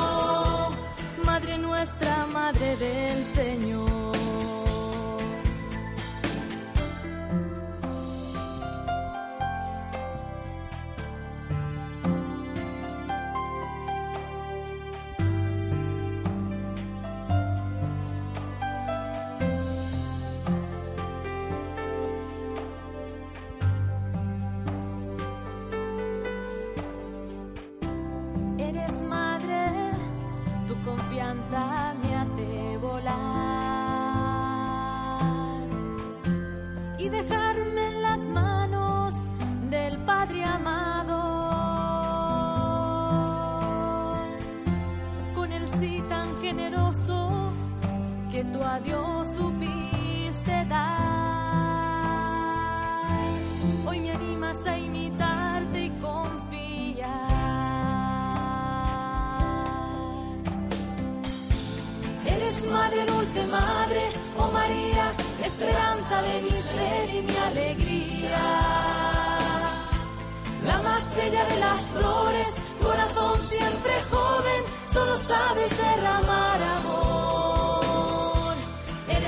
Madre 1.25 1.59
nuestra, 1.59 2.27
Madre 2.33 2.77
del 2.77 3.25
Señor. 3.35 4.04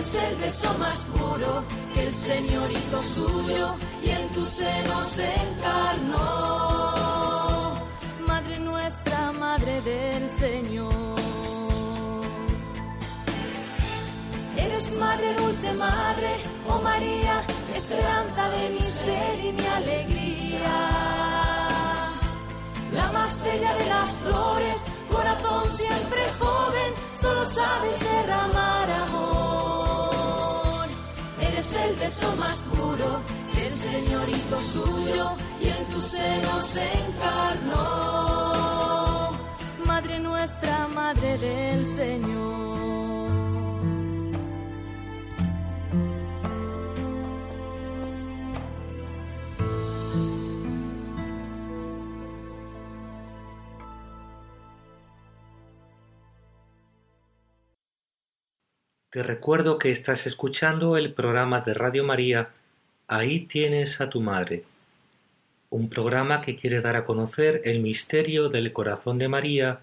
Eres 0.07 0.23
el 0.23 0.37
beso 0.37 0.73
más 0.79 1.05
puro 1.05 1.65
que 1.93 2.05
el 2.07 2.15
Señor 2.15 2.71
hizo 2.71 3.03
suyo 3.03 3.75
y 4.05 4.11
en 4.11 4.29
tu 4.29 4.45
seno 4.45 5.03
se 5.03 5.27
encarnó. 5.35 6.95
Madre 8.25 8.61
nuestra, 8.61 9.33
Madre 9.33 9.81
del 9.83 10.31
Señor. 10.39 11.17
Eres 14.57 14.97
madre, 14.97 15.35
dulce 15.35 15.73
madre, 15.73 16.37
oh 16.69 16.81
María, 16.83 17.43
esperanza 17.75 18.49
de 18.51 18.69
mi 18.71 18.83
ser 18.83 19.45
y 19.45 19.51
mi 19.53 19.67
alegría. 19.67 20.79
La 22.93 23.11
más 23.11 23.43
bella 23.43 23.75
de 23.75 23.87
las 23.87 24.11
flores, 24.23 24.85
corazón 25.11 25.65
siempre 25.77 26.21
joven, 26.39 26.95
solo 27.17 27.45
sabes 27.45 27.99
derramar 28.01 28.89
amor. 28.91 29.46
Eres 31.67 31.85
el 31.85 31.97
beso 31.97 32.37
más 32.37 32.59
puro 32.59 33.21
que 33.53 33.67
el 33.67 33.73
Señor 33.73 34.29
hizo 34.29 34.61
suyo 34.73 35.33
y 35.61 35.69
en 35.69 35.85
tu 35.87 36.01
seno 36.01 36.61
se 36.61 36.85
encarnó. 37.07 38.53
Madre 39.85 40.21
nuestra, 40.21 40.87
Madre 40.95 41.39
del 41.39 41.97
Señor. 41.97 42.46
Te 59.17 59.23
recuerdo 59.23 59.79
que 59.79 59.91
estás 59.91 60.27
escuchando 60.27 60.99
el 60.99 61.15
programa 61.15 61.63
de 61.63 61.73
Radio 61.73 62.05
María 62.05 62.51
Ahí 63.09 63.47
tienes 63.47 63.99
a 64.03 64.11
tu 64.11 64.21
madre, 64.21 64.65
un 65.71 65.89
programa 65.89 66.43
que 66.43 66.55
quiere 66.55 66.83
dar 66.83 66.97
a 66.97 67.07
conocer 67.07 67.63
el 67.65 67.81
misterio 67.81 68.51
del 68.51 68.75
corazón 68.75 69.17
de 69.17 69.29
María 69.29 69.81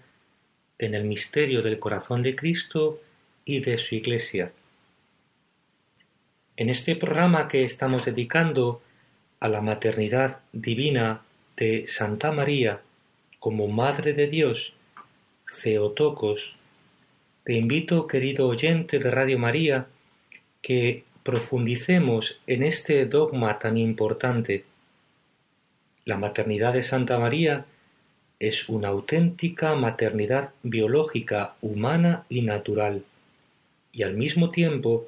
en 0.78 0.94
el 0.94 1.02
misterio 1.02 1.62
del 1.62 1.80
corazón 1.80 2.22
de 2.22 2.36
Cristo 2.36 3.00
y 3.44 3.58
de 3.58 3.76
su 3.76 3.96
Iglesia. 3.96 4.52
En 6.56 6.70
este 6.70 6.94
programa 6.94 7.48
que 7.48 7.64
estamos 7.64 8.04
dedicando 8.04 8.82
a 9.40 9.48
la 9.48 9.60
maternidad 9.60 10.42
divina 10.52 11.22
de 11.56 11.88
Santa 11.88 12.30
María 12.30 12.82
como 13.40 13.66
Madre 13.66 14.12
de 14.12 14.28
Dios, 14.28 14.74
Theotokos, 15.60 16.54
te 17.44 17.52
invito, 17.52 18.06
querido 18.06 18.48
oyente 18.48 18.98
de 18.98 19.10
Radio 19.10 19.38
María, 19.38 19.86
que 20.62 21.04
profundicemos 21.22 22.40
en 22.46 22.62
este 22.62 23.04
dogma 23.04 23.58
tan 23.58 23.76
importante. 23.76 24.64
La 26.06 26.16
maternidad 26.16 26.72
de 26.72 26.82
Santa 26.82 27.18
María 27.18 27.66
es 28.40 28.70
una 28.70 28.88
auténtica 28.88 29.74
maternidad 29.74 30.52
biológica, 30.62 31.54
humana 31.60 32.24
y 32.30 32.40
natural, 32.40 33.04
y 33.92 34.04
al 34.04 34.14
mismo 34.14 34.50
tiempo 34.50 35.06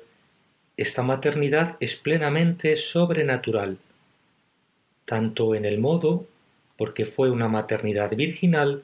esta 0.77 1.03
maternidad 1.03 1.79
es 1.81 1.97
plenamente 1.97 2.77
sobrenatural, 2.77 3.79
tanto 5.07 5.55
en 5.55 5.65
el 5.65 5.79
modo, 5.79 6.27
porque 6.77 7.07
fue 7.07 7.31
una 7.31 7.49
maternidad 7.49 8.15
virginal, 8.15 8.83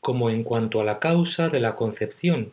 como 0.00 0.30
en 0.30 0.42
cuanto 0.42 0.80
a 0.80 0.84
la 0.84 0.98
causa 0.98 1.48
de 1.48 1.60
la 1.60 1.76
concepción, 1.76 2.50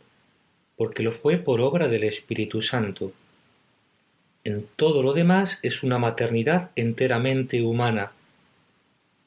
porque 0.80 1.04
lo 1.04 1.12
fue 1.12 1.36
por 1.36 1.60
obra 1.60 1.90
del 1.90 2.06
Espíritu 2.06 2.62
Santo. 2.62 3.12
En 4.46 4.66
todo 4.78 5.04
lo 5.04 5.12
demás 5.12 5.60
es 5.62 5.84
una 5.84 5.98
maternidad 5.98 6.72
enteramente 6.78 7.62
humana, 7.62 8.14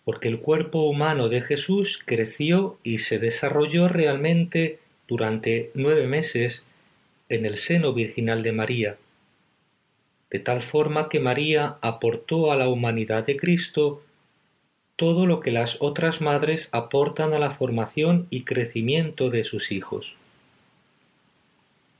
porque 0.06 0.28
el 0.28 0.38
cuerpo 0.38 0.84
humano 0.84 1.28
de 1.28 1.42
Jesús 1.42 2.00
creció 2.02 2.78
y 2.82 2.98
se 2.98 3.18
desarrolló 3.18 3.88
realmente 3.88 4.78
durante 5.06 5.70
nueve 5.74 6.06
meses 6.06 6.64
en 7.28 7.44
el 7.44 7.58
seno 7.58 7.92
virginal 7.92 8.42
de 8.42 8.52
María, 8.52 8.96
de 10.30 10.38
tal 10.38 10.62
forma 10.62 11.10
que 11.10 11.20
María 11.20 11.76
aportó 11.82 12.50
a 12.50 12.56
la 12.56 12.70
humanidad 12.70 13.26
de 13.26 13.36
Cristo 13.36 14.02
todo 14.96 15.26
lo 15.26 15.40
que 15.40 15.50
las 15.50 15.76
otras 15.82 16.22
madres 16.22 16.70
aportan 16.72 17.34
a 17.34 17.38
la 17.38 17.50
formación 17.50 18.26
y 18.30 18.44
crecimiento 18.44 19.28
de 19.28 19.44
sus 19.44 19.70
hijos. 19.70 20.16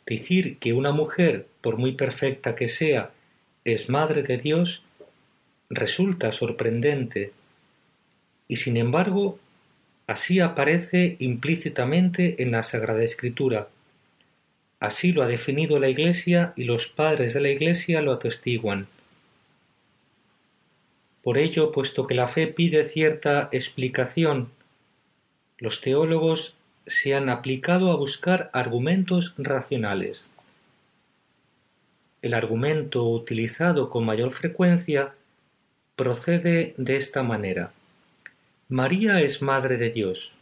Decir 0.07 0.59
que 0.59 0.73
una 0.73 0.93
mujer, 0.93 1.47
por 1.61 1.77
muy 1.77 1.93
perfecta 1.93 2.55
que 2.55 2.69
sea, 2.69 3.11
es 3.65 3.89
madre 3.89 4.23
de 4.23 4.39
Dios, 4.39 4.83
resulta 5.71 6.33
sorprendente, 6.33 7.33
y 8.49 8.57
sin 8.57 8.77
embargo, 8.77 9.39
así 10.07 10.41
aparece 10.41 11.17
implícitamente 11.21 12.43
en 12.43 12.51
la 12.51 12.63
Sagrada 12.63 13.03
Escritura. 13.03 13.69
Así 14.81 15.13
lo 15.13 15.23
ha 15.23 15.27
definido 15.27 15.79
la 15.79 15.89
Iglesia 15.89 16.53
y 16.57 16.65
los 16.65 16.89
padres 16.89 17.35
de 17.35 17.41
la 17.41 17.51
Iglesia 17.51 18.03
lo 18.03 18.13
atestiguan. 18.13 18.89
Por 21.23 21.39
ello, 21.39 21.71
puesto 21.71 22.07
que 22.07 22.17
la 22.17 22.27
fe 22.27 22.49
pide 22.49 22.85
cierta 22.85 23.49
explicación, 23.53 24.51
los 25.59 25.81
teólogos 25.81 26.57
se 26.87 27.15
han 27.15 27.29
aplicado 27.29 27.91
a 27.91 27.97
buscar 27.97 28.51
argumentos 28.53 29.35
racionales. 29.39 30.29
El 32.23 32.35
argumento 32.35 33.09
utilizado 33.09 33.91
con 33.91 34.05
mayor 34.05 34.31
frecuencia 34.33 35.15
procede 35.97 36.75
de 36.77 36.97
esta 36.97 37.23
manera. 37.23 37.73
María 38.69 39.21
es 39.21 39.43
Madre 39.43 39.77
de 39.77 39.91
Dios, 39.91 40.33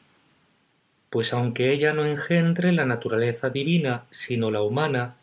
pues 1.10 1.32
aunque 1.32 1.72
ella 1.72 1.92
no 1.92 2.04
engendre 2.04 2.72
la 2.72 2.84
naturaleza 2.84 3.50
divina, 3.50 4.04
sino 4.10 4.50
la 4.50 4.62
humana, 4.62 5.16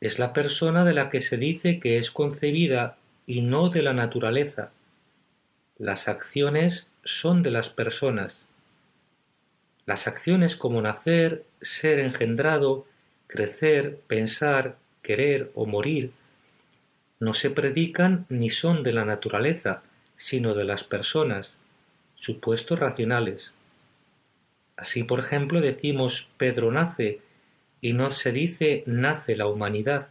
es 0.00 0.18
la 0.18 0.32
persona 0.32 0.84
de 0.84 0.92
la 0.92 1.08
que 1.08 1.20
se 1.20 1.36
dice 1.36 1.80
que 1.80 1.98
es 1.98 2.10
concebida 2.10 2.96
y 3.26 3.40
no 3.40 3.68
de 3.68 3.82
la 3.82 3.92
naturaleza. 3.92 4.70
Las 5.78 6.08
acciones 6.08 6.90
son 7.04 7.42
de 7.42 7.50
las 7.50 7.68
personas. 7.68 8.38
Las 9.88 10.06
acciones 10.06 10.54
como 10.54 10.82
nacer, 10.82 11.44
ser 11.62 11.98
engendrado, 11.98 12.84
crecer, 13.26 13.98
pensar, 14.06 14.76
querer 15.00 15.50
o 15.54 15.64
morir, 15.64 16.12
no 17.20 17.32
se 17.32 17.48
predican 17.48 18.26
ni 18.28 18.50
son 18.50 18.82
de 18.82 18.92
la 18.92 19.06
naturaleza, 19.06 19.82
sino 20.18 20.52
de 20.52 20.64
las 20.64 20.84
personas, 20.84 21.56
supuestos 22.16 22.78
racionales. 22.78 23.54
Así, 24.76 25.04
por 25.04 25.20
ejemplo, 25.20 25.62
decimos 25.62 26.28
Pedro 26.36 26.70
nace 26.70 27.22
y 27.80 27.94
no 27.94 28.10
se 28.10 28.32
dice 28.32 28.82
nace 28.84 29.36
la 29.36 29.46
humanidad. 29.46 30.10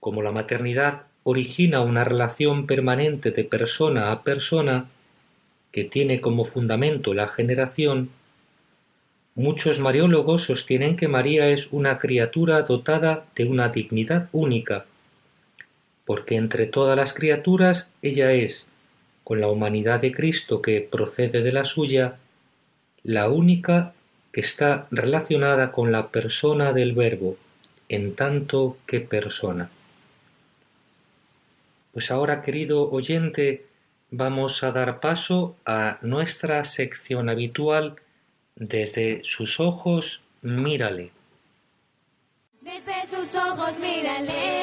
Como 0.00 0.22
la 0.22 0.32
maternidad 0.32 1.06
origina 1.22 1.82
una 1.82 2.02
relación 2.02 2.66
permanente 2.66 3.30
de 3.30 3.44
persona 3.44 4.10
a 4.10 4.24
persona 4.24 4.88
que 5.72 5.84
tiene 5.84 6.20
como 6.20 6.44
fundamento 6.44 7.14
la 7.14 7.28
generación, 7.28 8.10
muchos 9.34 9.78
mariólogos 9.78 10.44
sostienen 10.44 10.96
que 10.96 11.08
María 11.08 11.48
es 11.48 11.68
una 11.72 11.98
criatura 11.98 12.62
dotada 12.62 13.26
de 13.36 13.44
una 13.44 13.68
dignidad 13.68 14.28
única, 14.32 14.86
porque 16.04 16.36
entre 16.36 16.66
todas 16.66 16.96
las 16.96 17.12
criaturas 17.12 17.90
ella 18.02 18.32
es, 18.32 18.66
con 19.24 19.40
la 19.40 19.48
humanidad 19.48 20.00
de 20.00 20.12
Cristo 20.12 20.62
que 20.62 20.80
procede 20.80 21.42
de 21.42 21.52
la 21.52 21.64
suya, 21.64 22.16
la 23.04 23.28
única 23.28 23.92
que 24.32 24.40
está 24.40 24.86
relacionada 24.90 25.70
con 25.70 25.92
la 25.92 26.08
persona 26.08 26.72
del 26.72 26.94
Verbo, 26.94 27.36
en 27.88 28.14
tanto 28.14 28.78
que 28.86 29.00
persona. 29.00 29.70
Pues 31.92 32.10
ahora, 32.10 32.42
querido 32.42 32.90
oyente, 32.90 33.67
vamos 34.10 34.62
a 34.62 34.72
dar 34.72 35.00
paso 35.00 35.56
a 35.64 35.98
nuestra 36.02 36.64
sección 36.64 37.28
habitual 37.28 37.96
desde 38.56 39.22
sus 39.24 39.60
ojos, 39.60 40.20
mírale. 40.42 41.10
Desde 42.60 43.06
sus 43.06 43.34
ojos, 43.34 43.78
mírale. 43.78 44.57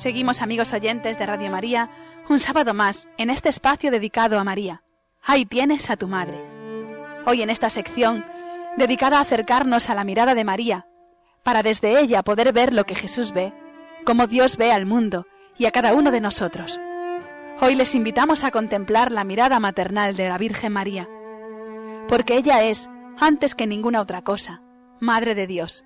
Seguimos 0.00 0.40
amigos 0.40 0.72
oyentes 0.72 1.18
de 1.18 1.26
Radio 1.26 1.50
María, 1.50 1.90
un 2.30 2.40
sábado 2.40 2.72
más 2.72 3.06
en 3.18 3.28
este 3.28 3.50
espacio 3.50 3.90
dedicado 3.90 4.38
a 4.38 4.44
María. 4.44 4.82
Ahí 5.22 5.44
tienes 5.44 5.90
a 5.90 5.98
tu 5.98 6.08
madre. 6.08 6.42
Hoy 7.26 7.42
en 7.42 7.50
esta 7.50 7.68
sección, 7.68 8.24
dedicada 8.78 9.18
a 9.18 9.20
acercarnos 9.20 9.90
a 9.90 9.94
la 9.94 10.04
mirada 10.04 10.34
de 10.34 10.42
María, 10.42 10.86
para 11.42 11.62
desde 11.62 12.00
ella 12.00 12.22
poder 12.22 12.50
ver 12.54 12.72
lo 12.72 12.84
que 12.84 12.94
Jesús 12.94 13.32
ve, 13.32 13.52
como 14.06 14.26
Dios 14.26 14.56
ve 14.56 14.72
al 14.72 14.86
mundo 14.86 15.26
y 15.58 15.66
a 15.66 15.70
cada 15.70 15.92
uno 15.92 16.10
de 16.10 16.22
nosotros. 16.22 16.80
Hoy 17.60 17.74
les 17.74 17.94
invitamos 17.94 18.42
a 18.42 18.50
contemplar 18.50 19.12
la 19.12 19.24
mirada 19.24 19.60
maternal 19.60 20.16
de 20.16 20.30
la 20.30 20.38
Virgen 20.38 20.72
María, 20.72 21.10
porque 22.08 22.38
ella 22.38 22.62
es, 22.62 22.88
antes 23.20 23.54
que 23.54 23.66
ninguna 23.66 24.00
otra 24.00 24.22
cosa, 24.22 24.62
Madre 24.98 25.34
de 25.34 25.46
Dios. 25.46 25.84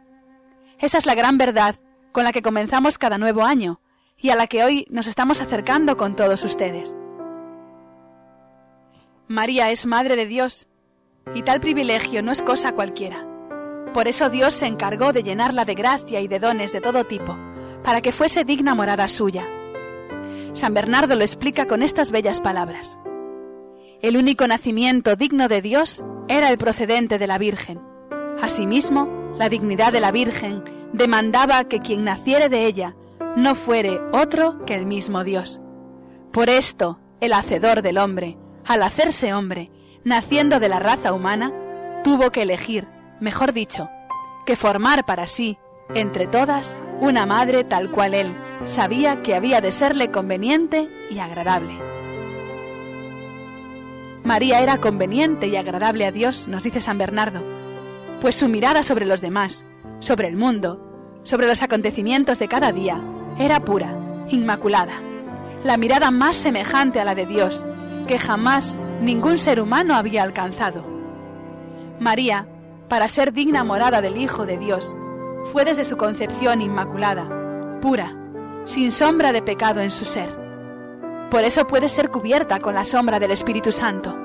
Esa 0.79 0.99
es 0.99 1.05
la 1.05 1.17
gran 1.17 1.37
verdad 1.37 1.75
con 2.13 2.23
la 2.23 2.33
que 2.33 2.43
comenzamos 2.43 2.97
cada 2.97 3.19
nuevo 3.19 3.43
año, 3.43 3.81
y 4.19 4.31
a 4.31 4.37
la 4.37 4.47
que 4.47 4.65
hoy 4.65 4.87
nos 4.91 5.07
estamos 5.07 5.41
acercando 5.41 5.97
con 5.97 6.17
todos 6.17 6.45
ustedes. 6.45 6.97
María 9.29 9.71
es 9.71 9.87
Madre 9.87 10.17
de 10.17 10.27
Dios, 10.27 10.69
y 11.35 11.43
tal 11.43 11.61
privilegio 11.61 12.23
no 12.23 12.33
es 12.33 12.43
cosa 12.43 12.73
cualquiera. 12.73 13.27
Por 13.93 14.09
eso 14.09 14.29
Dios 14.29 14.55
se 14.55 14.67
encargó 14.67 15.13
de 15.13 15.23
llenarla 15.23 15.65
de 15.65 15.75
gracia 15.75 16.21
y 16.21 16.29
de 16.29 16.39
dones 16.39 16.73
de 16.73 16.81
todo 16.81 17.05
tipo, 17.05 17.37
para 17.83 18.01
que 18.01 18.13
fuese 18.13 18.45
digna 18.45 18.75
morada 18.75 19.09
suya. 19.09 19.49
San 20.53 20.75
Bernardo 20.75 21.17
lo 21.17 21.23
explica 21.23 21.67
con 21.67 21.83
estas 21.83 22.11
bellas 22.11 22.41
palabras. 22.41 22.99
El 24.03 24.17
único 24.17 24.47
nacimiento 24.47 25.17
digno 25.17 25.49
de 25.49 25.63
Dios 25.63 26.05
era 26.29 26.51
el 26.51 26.59
procedente 26.59 27.19
de 27.19 27.27
la 27.27 27.39
Virgen. 27.39 27.81
Asimismo, 28.43 29.09
la 29.39 29.49
dignidad 29.49 29.93
de 29.93 30.01
la 30.01 30.13
Virgen 30.13 30.63
demandaba 30.93 31.65
que 31.65 31.81
quien 31.81 32.05
naciere 32.05 32.49
de 32.49 32.67
ella 32.67 32.95
no 33.37 33.55
fuere 33.55 34.01
otro 34.13 34.65
que 34.65 34.75
el 34.75 34.87
mismo 34.87 35.25
Dios. 35.25 35.61
Por 36.33 36.49
esto, 36.49 37.01
el 37.21 37.33
Hacedor 37.33 37.83
del 37.83 37.99
hombre, 37.99 38.37
al 38.65 38.83
hacerse 38.83 39.35
hombre, 39.35 39.71
naciendo 40.05 40.61
de 40.61 40.69
la 40.69 40.79
raza 40.79 41.13
humana, 41.13 41.53
tuvo 42.05 42.31
que 42.31 42.43
elegir, 42.43 42.87
mejor 43.21 43.53
dicho, 43.53 43.89
que 44.47 44.57
formar 44.57 45.05
para 45.05 45.27
sí, 45.27 45.59
entre 45.95 46.27
todas, 46.27 46.77
una 47.01 47.27
madre 47.27 47.65
tal 47.65 47.91
cual 47.91 48.15
él 48.15 48.33
sabía 48.65 49.23
que 49.23 49.35
había 49.35 49.61
de 49.61 49.73
serle 49.73 50.11
conveniente 50.11 50.89
y 51.11 51.19
agradable. 51.19 51.73
María 54.23 54.61
era 54.61 54.79
conveniente 54.79 55.49
y 55.49 55.57
agradable 55.57 56.07
a 56.07 56.13
Dios, 56.13 56.49
nos 56.49 56.63
dice 56.63 56.81
San 56.81 56.99
Bernardo, 56.99 57.43
pues 58.21 58.37
su 58.37 58.49
mirada 58.49 58.83
sobre 58.83 59.07
los 59.07 59.21
demás, 59.21 59.67
sobre 59.99 60.29
el 60.29 60.37
mundo, 60.37 61.21
sobre 61.25 61.47
los 61.47 61.63
acontecimientos 61.63 62.39
de 62.39 62.49
cada 62.49 62.73
día, 62.73 63.03
era 63.39 63.61
pura, 63.61 64.27
inmaculada, 64.29 64.95
la 65.63 65.77
mirada 65.77 66.11
más 66.11 66.37
semejante 66.37 67.01
a 67.01 67.05
la 67.05 67.15
de 67.15 67.27
Dios 67.27 67.67
que 68.07 68.19
jamás 68.19 68.79
ningún 69.01 69.39
ser 69.39 69.61
humano 69.61 69.95
había 69.95 70.23
alcanzado. 70.23 70.85
María, 72.01 72.47
para 72.89 73.09
ser 73.09 73.33
digna 73.33 73.65
morada 73.65 74.01
del 74.01 74.17
Hijo 74.17 74.47
de 74.47 74.59
Dios, 74.59 74.97
fue 75.53 75.65
desde 75.65 75.85
su 75.85 75.97
concepción 75.97 76.63
inmaculada, 76.63 77.81
pura, 77.81 78.17
sin 78.65 78.93
sombra 78.93 79.33
de 79.33 79.43
pecado 79.43 79.81
en 79.81 79.91
su 79.91 80.05
ser. 80.05 80.35
Por 81.31 81.45
eso 81.45 81.67
puede 81.67 81.89
ser 81.89 82.11
cubierta 82.11 82.61
con 82.61 82.75
la 82.75 82.85
sombra 82.85 83.19
del 83.19 83.31
Espíritu 83.31 83.73
Santo. 83.73 84.17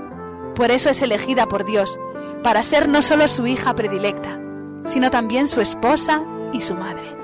Por 0.56 0.72
eso 0.72 0.90
es 0.90 1.02
elegida 1.02 1.48
por 1.48 1.66
Dios, 1.66 2.00
para 2.44 2.64
ser 2.64 2.88
no 2.88 3.02
solo 3.02 3.28
su 3.28 3.48
hija 3.48 3.76
predilecta, 3.76 4.40
sino 4.86 5.10
también 5.10 5.48
su 5.48 5.62
esposa 5.62 6.24
y 6.54 6.62
su 6.62 6.76
madre. 6.76 7.19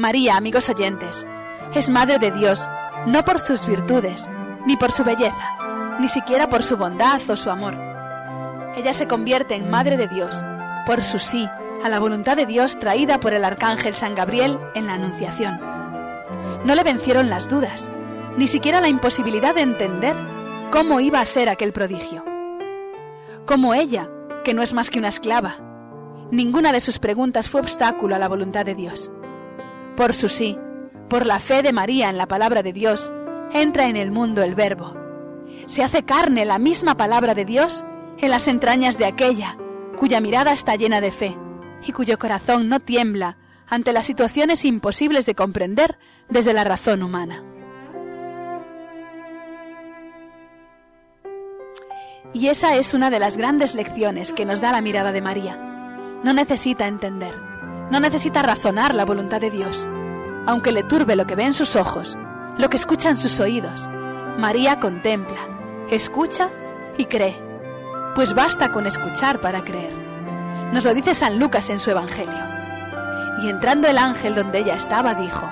María, 0.00 0.38
amigos 0.38 0.70
oyentes, 0.70 1.26
es 1.74 1.90
Madre 1.90 2.18
de 2.18 2.30
Dios, 2.30 2.70
no 3.06 3.22
por 3.22 3.38
sus 3.38 3.66
virtudes, 3.66 4.30
ni 4.64 4.78
por 4.78 4.92
su 4.92 5.04
belleza, 5.04 5.58
ni 6.00 6.08
siquiera 6.08 6.48
por 6.48 6.62
su 6.62 6.78
bondad 6.78 7.20
o 7.28 7.36
su 7.36 7.50
amor. 7.50 7.76
Ella 8.76 8.94
se 8.94 9.06
convierte 9.06 9.56
en 9.56 9.68
Madre 9.68 9.98
de 9.98 10.08
Dios 10.08 10.42
por 10.86 11.04
su 11.04 11.18
sí 11.18 11.46
a 11.84 11.90
la 11.90 11.98
voluntad 11.98 12.34
de 12.38 12.46
Dios 12.46 12.78
traída 12.78 13.20
por 13.20 13.34
el 13.34 13.44
arcángel 13.44 13.94
San 13.94 14.14
Gabriel 14.14 14.58
en 14.74 14.86
la 14.86 14.94
Anunciación. 14.94 15.60
No 16.64 16.74
le 16.74 16.82
vencieron 16.82 17.28
las 17.28 17.50
dudas, 17.50 17.90
ni 18.38 18.46
siquiera 18.46 18.80
la 18.80 18.88
imposibilidad 18.88 19.54
de 19.54 19.60
entender 19.60 20.16
cómo 20.70 21.00
iba 21.00 21.20
a 21.20 21.26
ser 21.26 21.50
aquel 21.50 21.74
prodigio. 21.74 22.24
Como 23.44 23.74
ella, 23.74 24.08
que 24.44 24.54
no 24.54 24.62
es 24.62 24.72
más 24.72 24.88
que 24.88 24.98
una 24.98 25.08
esclava, 25.08 25.56
ninguna 26.30 26.72
de 26.72 26.80
sus 26.80 26.98
preguntas 26.98 27.50
fue 27.50 27.60
obstáculo 27.60 28.14
a 28.14 28.18
la 28.18 28.28
voluntad 28.28 28.64
de 28.64 28.74
Dios. 28.74 29.10
Por 29.96 30.14
su 30.14 30.28
sí, 30.28 30.56
por 31.08 31.26
la 31.26 31.38
fe 31.38 31.62
de 31.62 31.72
María 31.72 32.10
en 32.10 32.16
la 32.16 32.26
palabra 32.26 32.62
de 32.62 32.72
Dios, 32.72 33.12
entra 33.52 33.84
en 33.84 33.96
el 33.96 34.10
mundo 34.10 34.42
el 34.42 34.54
Verbo. 34.54 34.96
Se 35.66 35.82
hace 35.82 36.04
carne 36.04 36.44
la 36.44 36.58
misma 36.58 36.96
palabra 36.96 37.34
de 37.34 37.44
Dios 37.44 37.84
en 38.18 38.30
las 38.30 38.48
entrañas 38.48 38.98
de 38.98 39.06
aquella 39.06 39.56
cuya 40.00 40.20
mirada 40.20 40.52
está 40.52 40.76
llena 40.76 41.00
de 41.02 41.10
fe 41.10 41.36
y 41.84 41.92
cuyo 41.92 42.18
corazón 42.18 42.68
no 42.68 42.80
tiembla 42.80 43.36
ante 43.68 43.92
las 43.92 44.06
situaciones 44.06 44.64
imposibles 44.64 45.26
de 45.26 45.34
comprender 45.34 45.98
desde 46.28 46.54
la 46.54 46.64
razón 46.64 47.02
humana. 47.02 47.44
Y 52.32 52.48
esa 52.48 52.76
es 52.76 52.94
una 52.94 53.10
de 53.10 53.18
las 53.18 53.36
grandes 53.36 53.74
lecciones 53.74 54.32
que 54.32 54.44
nos 54.44 54.60
da 54.60 54.72
la 54.72 54.80
mirada 54.80 55.12
de 55.12 55.20
María. 55.20 55.56
No 56.22 56.32
necesita 56.32 56.86
entender, 56.86 57.34
no 57.90 58.00
necesita 58.00 58.42
razonar 58.42 58.94
la 58.94 59.04
voluntad 59.04 59.40
de 59.40 59.50
Dios. 59.50 59.88
Aunque 60.46 60.72
le 60.72 60.82
turbe 60.82 61.16
lo 61.16 61.26
que 61.26 61.34
ve 61.34 61.44
en 61.44 61.54
sus 61.54 61.76
ojos, 61.76 62.18
lo 62.58 62.68
que 62.70 62.76
escuchan 62.76 63.16
sus 63.16 63.40
oídos, 63.40 63.88
María 64.38 64.80
contempla, 64.80 65.36
escucha 65.90 66.50
y 66.96 67.04
cree. 67.06 67.36
Pues 68.14 68.34
basta 68.34 68.72
con 68.72 68.86
escuchar 68.86 69.40
para 69.40 69.62
creer. 69.62 69.92
Nos 70.72 70.84
lo 70.84 70.94
dice 70.94 71.14
San 71.14 71.38
Lucas 71.38 71.68
en 71.70 71.78
su 71.78 71.90
Evangelio. 71.90 72.48
Y 73.42 73.48
entrando 73.48 73.88
el 73.88 73.98
ángel 73.98 74.34
donde 74.34 74.58
ella 74.58 74.74
estaba, 74.74 75.14
dijo, 75.14 75.50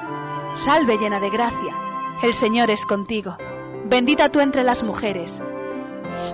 Salve 0.54 0.98
llena 0.98 1.20
de 1.20 1.30
gracia, 1.30 1.74
el 2.22 2.34
Señor 2.34 2.70
es 2.70 2.84
contigo, 2.86 3.36
bendita 3.84 4.28
tú 4.28 4.40
entre 4.40 4.64
las 4.64 4.82
mujeres 4.82 5.42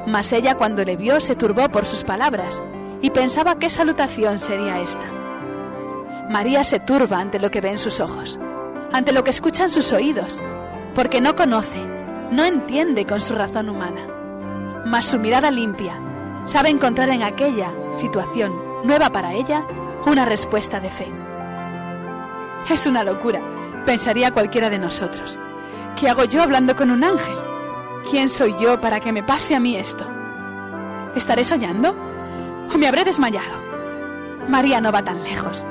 mas 0.06 0.32
ella 0.32 0.56
cuando 0.56 0.84
le 0.84 0.96
vio 0.96 1.20
se 1.20 1.36
turbó 1.36 1.68
por 1.68 1.86
sus 1.86 2.04
palabras 2.04 2.62
y 3.00 3.10
pensaba 3.10 3.58
qué 3.58 3.70
salutación 3.70 4.38
sería 4.38 4.80
esta. 4.80 5.23
María 6.28 6.64
se 6.64 6.80
turba 6.80 7.18
ante 7.18 7.38
lo 7.38 7.50
que 7.50 7.60
ve 7.60 7.70
en 7.70 7.78
sus 7.78 8.00
ojos, 8.00 8.40
ante 8.92 9.12
lo 9.12 9.24
que 9.24 9.30
escuchan 9.30 9.70
sus 9.70 9.92
oídos, 9.92 10.42
porque 10.94 11.20
no 11.20 11.34
conoce, 11.34 11.78
no 12.30 12.44
entiende 12.44 13.04
con 13.04 13.20
su 13.20 13.34
razón 13.34 13.68
humana. 13.68 14.08
Mas 14.86 15.06
su 15.06 15.18
mirada 15.18 15.50
limpia 15.50 15.98
sabe 16.44 16.70
encontrar 16.70 17.10
en 17.10 17.22
aquella 17.22 17.72
situación 17.92 18.54
nueva 18.84 19.10
para 19.10 19.34
ella 19.34 19.66
una 20.06 20.24
respuesta 20.24 20.80
de 20.80 20.90
fe. 20.90 21.12
Es 22.70 22.86
una 22.86 23.04
locura, 23.04 23.40
pensaría 23.84 24.30
cualquiera 24.30 24.70
de 24.70 24.78
nosotros. 24.78 25.38
¿Qué 25.96 26.08
hago 26.08 26.24
yo 26.24 26.42
hablando 26.42 26.74
con 26.74 26.90
un 26.90 27.04
ángel? 27.04 27.36
¿Quién 28.10 28.28
soy 28.28 28.54
yo 28.58 28.80
para 28.80 29.00
que 29.00 29.12
me 29.12 29.22
pase 29.22 29.54
a 29.54 29.60
mí 29.60 29.76
esto? 29.76 30.06
¿Estaré 31.14 31.44
soñando? 31.44 31.94
¿O 32.74 32.78
me 32.78 32.86
habré 32.86 33.04
desmayado? 33.04 33.62
María 34.48 34.80
no 34.80 34.90
va 34.90 35.02
tan 35.02 35.22
lejos. 35.22 35.66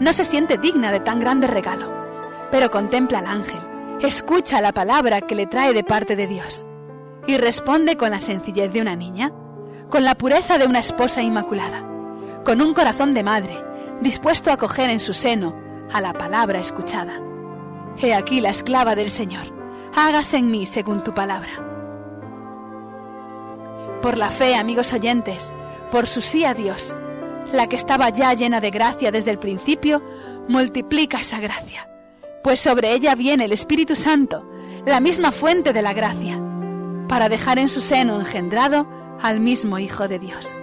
No 0.00 0.12
se 0.12 0.24
siente 0.24 0.58
digna 0.58 0.92
de 0.92 1.00
tan 1.00 1.20
grande 1.20 1.46
regalo, 1.46 1.90
pero 2.50 2.70
contempla 2.70 3.18
al 3.18 3.26
ángel, 3.26 3.60
escucha 4.00 4.60
la 4.60 4.72
palabra 4.72 5.20
que 5.20 5.34
le 5.34 5.46
trae 5.46 5.72
de 5.72 5.84
parte 5.84 6.16
de 6.16 6.26
Dios 6.26 6.66
y 7.26 7.36
responde 7.38 7.96
con 7.96 8.10
la 8.10 8.20
sencillez 8.20 8.72
de 8.72 8.80
una 8.80 8.94
niña, 8.94 9.32
con 9.90 10.04
la 10.04 10.14
pureza 10.14 10.58
de 10.58 10.66
una 10.66 10.80
esposa 10.80 11.22
inmaculada, 11.22 11.84
con 12.44 12.60
un 12.60 12.74
corazón 12.74 13.14
de 13.14 13.22
madre, 13.22 13.56
dispuesto 14.00 14.52
a 14.52 14.56
coger 14.56 14.90
en 14.90 15.00
su 15.00 15.12
seno 15.12 15.56
a 15.92 16.00
la 16.00 16.12
palabra 16.12 16.60
escuchada. 16.60 17.20
He 17.98 18.14
aquí 18.14 18.40
la 18.40 18.50
esclava 18.50 18.94
del 18.94 19.10
Señor, 19.10 19.46
hágase 19.96 20.36
en 20.36 20.50
mí 20.50 20.66
según 20.66 21.02
tu 21.02 21.14
palabra 21.14 21.66
por 24.06 24.18
la 24.18 24.30
fe, 24.30 24.54
amigos 24.54 24.92
oyentes, 24.92 25.52
por 25.90 26.06
su 26.06 26.20
sí 26.20 26.44
a 26.44 26.54
Dios, 26.54 26.94
la 27.52 27.68
que 27.68 27.76
estaba 27.76 28.10
ya 28.10 28.34
llena 28.34 28.60
de 28.60 28.70
gracia 28.70 29.10
desde 29.10 29.30
el 29.30 29.38
principio, 29.38 30.02
multiplica 30.48 31.20
esa 31.20 31.40
gracia, 31.40 31.88
pues 32.42 32.60
sobre 32.60 32.92
ella 32.92 33.14
viene 33.14 33.44
el 33.44 33.52
Espíritu 33.52 33.96
Santo, 33.96 34.48
la 34.84 35.00
misma 35.00 35.32
fuente 35.32 35.72
de 35.72 35.82
la 35.82 35.92
gracia, 35.92 36.40
para 37.08 37.28
dejar 37.28 37.58
en 37.58 37.68
su 37.68 37.80
seno 37.80 38.18
engendrado 38.18 38.86
al 39.20 39.40
mismo 39.40 39.78
Hijo 39.78 40.08
de 40.08 40.18
Dios. 40.18 40.56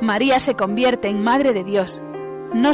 María 0.00 0.38
se 0.40 0.54
convierte 0.54 1.08
en 1.08 1.22
Madre 1.22 1.52
de 1.52 1.64
Dios, 1.64 2.02
no, 2.52 2.72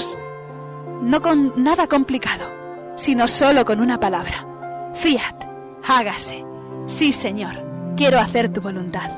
no 1.03 1.22
con 1.22 1.53
nada 1.57 1.86
complicado, 1.86 2.50
sino 2.96 3.28
solo 3.28 3.64
con 3.64 3.80
una 3.80 4.00
palabra. 4.00 4.46
Fiat, 4.94 5.44
hágase. 5.86 6.44
Sí, 6.86 7.12
Señor, 7.12 7.64
quiero 7.96 8.18
hacer 8.18 8.53
tu 8.53 8.61
voluntad. 8.61 9.11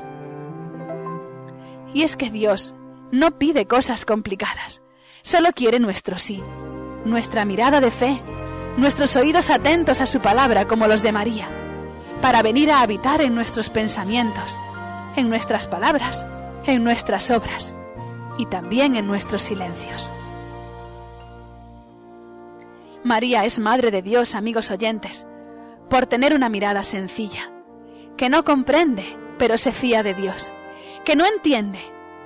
Y 1.93 2.03
es 2.03 2.15
que 2.15 2.29
Dios 2.29 2.75
no 3.15 3.37
pide 3.39 3.65
cosas 3.65 4.05
complicadas, 4.05 4.81
solo 5.21 5.51
quiere 5.53 5.79
nuestro 5.79 6.17
sí, 6.17 6.43
nuestra 7.05 7.45
mirada 7.45 7.79
de 7.79 7.91
fe, 7.91 8.21
nuestros 8.77 9.15
oídos 9.15 9.49
atentos 9.49 10.01
a 10.01 10.05
su 10.05 10.19
palabra 10.19 10.67
como 10.67 10.87
los 10.87 11.01
de 11.01 11.11
María, 11.11 11.47
para 12.21 12.41
venir 12.41 12.71
a 12.71 12.81
habitar 12.81 13.21
en 13.21 13.33
nuestros 13.33 13.69
pensamientos, 13.69 14.59
en 15.15 15.29
nuestras 15.29 15.67
palabras, 15.67 16.27
en 16.65 16.83
nuestras 16.83 17.31
obras 17.31 17.75
y 18.37 18.47
también 18.47 18.95
en 18.95 19.07
nuestros 19.07 19.41
silencios. 19.41 20.11
María 23.03 23.45
es 23.45 23.59
Madre 23.59 23.91
de 23.91 24.01
Dios, 24.01 24.35
amigos 24.35 24.71
oyentes, 24.71 25.25
por 25.89 26.07
tener 26.07 26.33
una 26.33 26.49
mirada 26.49 26.83
sencilla, 26.83 27.51
que 28.17 28.29
no 28.29 28.43
comprende, 28.43 29.17
pero 29.37 29.57
se 29.57 29.71
fía 29.71 30.03
de 30.03 30.15
Dios 30.15 30.51
que 31.05 31.15
no 31.15 31.25
entiende, 31.25 31.79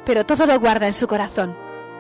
pero 0.06 0.26
todo 0.26 0.46
lo 0.46 0.60
guarda 0.60 0.88
en 0.88 0.94
su 0.94 1.08
corazón 1.08 1.56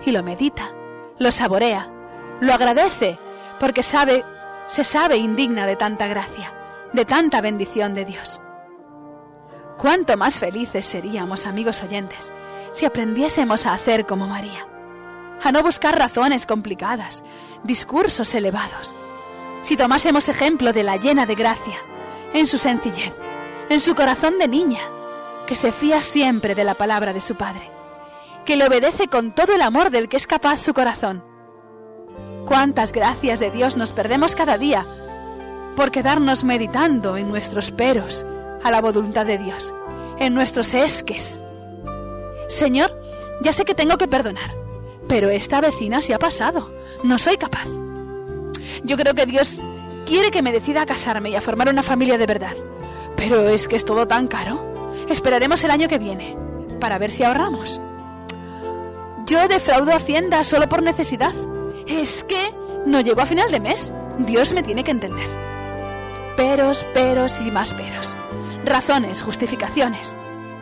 y 0.05 0.11
lo 0.11 0.23
medita, 0.23 0.73
lo 1.17 1.31
saborea, 1.31 1.91
lo 2.39 2.53
agradece, 2.53 3.17
porque 3.59 3.83
sabe, 3.83 4.23
se 4.67 4.83
sabe 4.83 5.17
indigna 5.17 5.65
de 5.65 5.75
tanta 5.75 6.07
gracia, 6.07 6.53
de 6.93 7.05
tanta 7.05 7.41
bendición 7.41 7.93
de 7.93 8.05
Dios. 8.05 8.41
Cuánto 9.77 10.17
más 10.17 10.39
felices 10.39 10.85
seríamos, 10.85 11.45
amigos 11.45 11.83
oyentes, 11.83 12.33
si 12.71 12.85
aprendiésemos 12.85 13.65
a 13.65 13.73
hacer 13.73 14.05
como 14.05 14.27
María, 14.27 14.67
a 15.41 15.51
no 15.51 15.63
buscar 15.63 15.97
razones 15.97 16.45
complicadas, 16.45 17.23
discursos 17.63 18.33
elevados, 18.35 18.95
si 19.61 19.75
tomásemos 19.77 20.29
ejemplo 20.29 20.73
de 20.73 20.83
la 20.83 20.97
llena 20.97 21.25
de 21.25 21.35
gracia, 21.35 21.77
en 22.33 22.47
su 22.47 22.57
sencillez, 22.57 23.13
en 23.69 23.81
su 23.81 23.95
corazón 23.95 24.37
de 24.37 24.47
niña, 24.47 24.81
que 25.47 25.55
se 25.55 25.71
fía 25.71 26.01
siempre 26.01 26.55
de 26.55 26.63
la 26.63 26.75
palabra 26.75 27.13
de 27.13 27.21
su 27.21 27.35
Padre, 27.35 27.69
que 28.49 28.55
le 28.55 28.65
obedece 28.65 29.07
con 29.07 29.31
todo 29.35 29.53
el 29.53 29.61
amor 29.61 29.91
del 29.91 30.09
que 30.09 30.17
es 30.17 30.25
capaz 30.25 30.57
su 30.59 30.73
corazón. 30.73 31.23
Cuántas 32.47 32.91
gracias 32.91 33.39
de 33.39 33.51
Dios 33.51 33.77
nos 33.77 33.91
perdemos 33.91 34.35
cada 34.35 34.57
día 34.57 34.87
por 35.75 35.91
quedarnos 35.91 36.43
meditando 36.43 37.15
en 37.15 37.29
nuestros 37.29 37.69
peros 37.69 38.25
a 38.63 38.71
la 38.71 38.81
voluntad 38.81 39.27
de 39.27 39.37
Dios, 39.37 39.71
en 40.17 40.33
nuestros 40.33 40.73
esques. 40.73 41.39
Señor, 42.47 42.99
ya 43.43 43.53
sé 43.53 43.65
que 43.65 43.75
tengo 43.75 43.99
que 43.99 44.07
perdonar, 44.07 44.55
pero 45.07 45.29
esta 45.29 45.61
vecina 45.61 46.01
se 46.01 46.15
ha 46.15 46.17
pasado, 46.17 46.73
no 47.03 47.19
soy 47.19 47.37
capaz. 47.37 47.67
Yo 48.83 48.97
creo 48.97 49.13
que 49.13 49.27
Dios 49.27 49.59
quiere 50.07 50.31
que 50.31 50.41
me 50.41 50.51
decida 50.51 50.81
a 50.81 50.87
casarme 50.87 51.29
y 51.29 51.35
a 51.35 51.41
formar 51.41 51.69
una 51.69 51.83
familia 51.83 52.17
de 52.17 52.25
verdad, 52.25 52.55
pero 53.15 53.47
es 53.47 53.67
que 53.67 53.75
es 53.75 53.85
todo 53.85 54.07
tan 54.07 54.25
caro. 54.25 54.97
Esperaremos 55.07 55.63
el 55.63 55.69
año 55.69 55.87
que 55.87 55.99
viene 55.99 56.35
para 56.79 56.97
ver 56.97 57.11
si 57.11 57.23
ahorramos. 57.23 57.79
Yo 59.29 59.47
defraudo 59.47 59.93
Hacienda 59.93 60.43
solo 60.43 60.67
por 60.67 60.81
necesidad. 60.81 61.33
Es 61.85 62.23
que 62.23 62.51
no 62.87 62.99
llego 62.99 63.21
a 63.21 63.27
final 63.27 63.51
de 63.51 63.59
mes. 63.59 63.93
Dios 64.17 64.53
me 64.53 64.63
tiene 64.63 64.83
que 64.83 64.89
entender. 64.89 65.29
Peros, 66.35 66.83
peros 66.95 67.39
y 67.45 67.51
más 67.51 67.75
peros. 67.75 68.17
Razones, 68.65 69.21
justificaciones. 69.21 70.15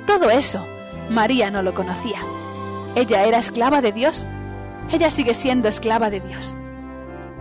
Todo 0.05 0.30
eso, 0.30 0.68
María 1.09 1.49
no 1.49 1.61
lo 1.61 1.74
conocía. 1.74 2.20
Ella 2.95 3.24
era 3.24 3.38
esclava 3.38 3.80
de 3.80 3.93
Dios. 3.93 4.28
Ella 4.91 5.11
sigue 5.11 5.34
siendo 5.34 5.70
esclava 5.70 6.09
de 6.09 6.20
Dios. 6.20 6.57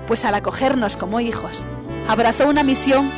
Pues 0.06 0.24
al 0.24 0.36
acogernos 0.36 0.96
como 0.96 1.18
hijos, 1.18 1.66
abrazó 2.06 2.46
una 2.48 2.62
misión 2.62 3.10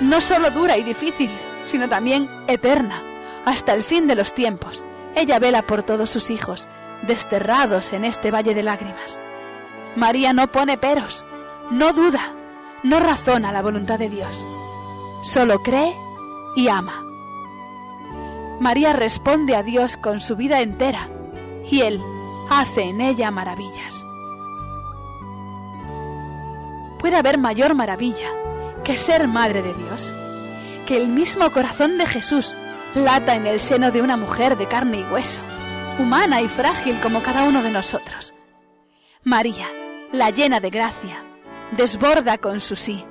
no 0.00 0.20
solo 0.20 0.50
dura 0.50 0.78
y 0.78 0.82
difícil, 0.82 1.30
sino 1.64 1.88
también 1.88 2.28
eterna, 2.48 3.04
hasta 3.44 3.72
el 3.72 3.84
fin 3.84 4.08
de 4.08 4.16
los 4.16 4.34
tiempos. 4.34 4.84
Ella 5.14 5.38
vela 5.38 5.62
por 5.62 5.84
todos 5.84 6.10
sus 6.10 6.30
hijos, 6.30 6.68
desterrados 7.02 7.92
en 7.92 8.04
este 8.04 8.30
valle 8.30 8.54
de 8.54 8.62
lágrimas. 8.62 9.20
María 9.94 10.32
no 10.32 10.50
pone 10.50 10.78
peros, 10.78 11.24
no 11.70 11.92
duda, 11.92 12.34
no 12.82 13.00
razona 13.00 13.52
la 13.52 13.62
voluntad 13.62 13.98
de 13.98 14.08
Dios, 14.08 14.46
solo 15.22 15.62
cree 15.62 15.96
y 16.54 16.68
ama. 16.68 17.04
María 18.60 18.92
responde 18.92 19.56
a 19.56 19.62
Dios 19.62 19.96
con 19.96 20.20
su 20.20 20.36
vida 20.36 20.60
entera 20.60 21.08
y 21.70 21.82
Él 21.82 22.00
hace 22.50 22.82
en 22.82 23.00
ella 23.00 23.30
maravillas. 23.30 24.06
¿Puede 26.98 27.16
haber 27.16 27.38
mayor 27.38 27.74
maravilla 27.74 28.28
que 28.84 28.96
ser 28.96 29.28
madre 29.28 29.62
de 29.62 29.74
Dios? 29.74 30.14
que 30.86 30.96
el 30.96 31.08
mismo 31.08 31.50
corazón 31.50 31.98
de 31.98 32.06
Jesús 32.06 32.56
lata 32.94 33.34
en 33.34 33.46
el 33.46 33.60
seno 33.60 33.90
de 33.90 34.00
una 34.00 34.16
mujer 34.16 34.56
de 34.56 34.68
carne 34.68 35.00
y 35.00 35.02
hueso, 35.02 35.40
humana 35.98 36.42
y 36.42 36.48
frágil 36.48 37.00
como 37.00 37.22
cada 37.22 37.44
uno 37.44 37.62
de 37.62 37.70
nosotros. 37.70 38.34
María, 39.24 39.66
la 40.12 40.30
llena 40.30 40.60
de 40.60 40.70
gracia, 40.70 41.24
desborda 41.76 42.38
con 42.38 42.60
su 42.60 42.76
sí. 42.76 43.04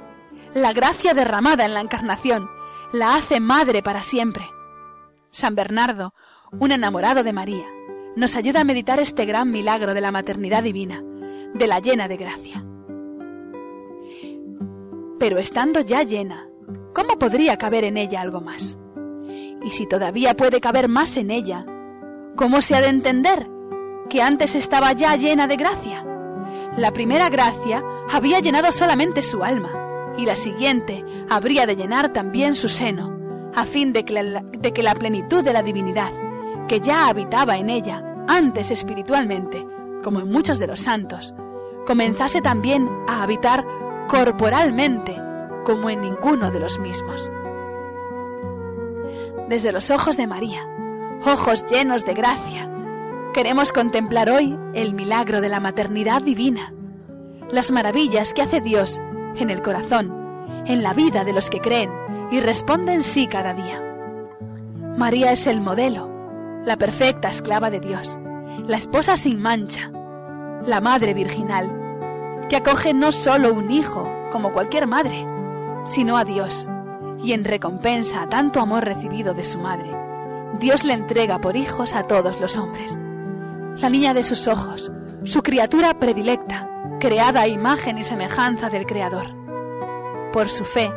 La 0.53 0.71
gracia 0.71 1.13
derramada 1.13 1.65
en 1.65 1.73
la 1.73 1.81
encarnación 1.81 2.49
la 2.93 3.15
hace 3.15 3.39
madre 3.39 3.81
para 3.81 4.03
siempre. 4.03 4.45
San 5.31 5.55
Bernardo, 5.55 6.13
un 6.51 6.71
enamorado 6.71 7.23
de 7.23 7.33
María, 7.33 7.65
nos 8.15 8.35
ayuda 8.35 8.61
a 8.61 8.65
meditar 8.65 8.99
este 8.99 9.25
gran 9.25 9.51
milagro 9.51 9.93
de 9.93 10.01
la 10.01 10.11
maternidad 10.11 10.63
divina, 10.63 11.03
de 11.53 11.67
la 11.67 11.79
llena 11.79 12.07
de 12.07 12.17
gracia. 12.17 12.63
Pero 15.19 15.39
estando 15.39 15.81
ya 15.81 16.03
llena, 16.03 16.47
¿cómo 16.93 17.17
podría 17.17 17.57
caber 17.57 17.83
en 17.83 17.97
ella 17.97 18.21
algo 18.21 18.41
más? 18.41 18.77
Y 19.63 19.71
si 19.71 19.87
todavía 19.87 20.35
puede 20.35 20.61
caber 20.61 20.87
más 20.87 21.17
en 21.17 21.31
ella, 21.31 21.65
¿cómo 22.35 22.61
se 22.61 22.75
ha 22.75 22.81
de 22.81 22.87
entender 22.87 23.49
que 24.09 24.21
antes 24.21 24.55
estaba 24.55 24.91
ya 24.93 25.15
llena 25.15 25.47
de 25.47 25.55
gracia? 25.55 26.05
La 26.77 26.91
primera 26.91 27.29
gracia 27.29 27.83
había 28.11 28.39
llenado 28.39 28.71
solamente 28.71 29.23
su 29.23 29.43
alma, 29.43 29.71
y 30.17 30.25
la 30.25 30.35
siguiente 30.35 31.03
habría 31.29 31.65
de 31.65 31.75
llenar 31.75 32.13
también 32.13 32.55
su 32.55 32.69
seno, 32.69 33.15
a 33.53 33.65
fin 33.65 33.93
de 33.93 34.05
que 34.05 34.13
la, 34.13 34.41
de 34.41 34.73
que 34.73 34.83
la 34.83 34.95
plenitud 34.95 35.43
de 35.43 35.53
la 35.53 35.63
divinidad, 35.63 36.11
que 36.67 36.79
ya 36.79 37.07
habitaba 37.07 37.57
en 37.57 37.69
ella 37.69 38.03
antes 38.27 38.71
espiritualmente, 38.71 39.65
como 40.03 40.19
en 40.19 40.31
muchos 40.31 40.59
de 40.59 40.67
los 40.67 40.79
santos, 40.79 41.33
comenzase 41.85 42.41
también 42.41 42.89
a 43.07 43.23
habitar 43.23 43.65
corporalmente, 44.07 45.15
como 45.65 45.89
en 45.89 46.01
ninguno 46.01 46.51
de 46.51 46.59
los 46.59 46.79
mismos. 46.79 47.29
Desde 49.49 49.71
los 49.71 49.91
ojos 49.91 50.17
de 50.17 50.27
María, 50.27 50.67
ojos 51.27 51.65
llenos 51.65 52.05
de 52.05 52.13
gracia, 52.13 52.69
queremos 53.33 53.71
contemplar 53.71 54.29
hoy 54.29 54.57
el 54.73 54.93
milagro 54.93 55.41
de 55.41 55.49
la 55.49 55.59
maternidad 55.59 56.21
divina, 56.21 56.73
las 57.51 57.71
maravillas 57.71 58.33
que 58.33 58.41
hace 58.41 58.61
Dios 58.61 59.01
en 59.35 59.49
el 59.49 59.61
corazón, 59.61 60.13
en 60.65 60.83
la 60.83 60.93
vida 60.93 61.23
de 61.23 61.33
los 61.33 61.49
que 61.49 61.61
creen 61.61 61.91
y 62.31 62.39
responden 62.39 63.03
sí 63.03 63.27
cada 63.27 63.53
día. 63.53 63.81
María 64.97 65.31
es 65.31 65.47
el 65.47 65.61
modelo, 65.61 66.09
la 66.63 66.77
perfecta 66.77 67.29
esclava 67.29 67.69
de 67.69 67.79
Dios, 67.79 68.17
la 68.67 68.77
esposa 68.77 69.17
sin 69.17 69.41
mancha, 69.41 69.91
la 70.65 70.79
madre 70.81 71.13
virginal, 71.13 72.45
que 72.49 72.55
acoge 72.55 72.93
no 72.93 73.11
solo 73.11 73.53
un 73.53 73.71
hijo, 73.71 74.09
como 74.31 74.53
cualquier 74.53 74.87
madre, 74.87 75.25
sino 75.83 76.17
a 76.17 76.23
Dios, 76.23 76.67
y 77.23 77.33
en 77.33 77.43
recompensa 77.43 78.23
a 78.23 78.29
tanto 78.29 78.59
amor 78.59 78.85
recibido 78.85 79.33
de 79.33 79.43
su 79.43 79.59
madre, 79.59 80.04
Dios 80.59 80.83
le 80.83 80.93
entrega 80.93 81.39
por 81.39 81.57
hijos 81.57 81.95
a 81.95 82.07
todos 82.07 82.39
los 82.39 82.57
hombres. 82.57 82.97
La 83.77 83.89
niña 83.89 84.13
de 84.13 84.23
sus 84.23 84.47
ojos, 84.47 84.91
su 85.23 85.43
criatura 85.43 85.99
predilecta, 85.99 86.69
creada 86.99 87.41
a 87.41 87.47
imagen 87.47 87.97
y 87.97 88.03
semejanza 88.03 88.69
del 88.69 88.85
Creador. 88.85 89.35
Por 90.31 90.49
su 90.49 90.63
fe, 90.63 90.91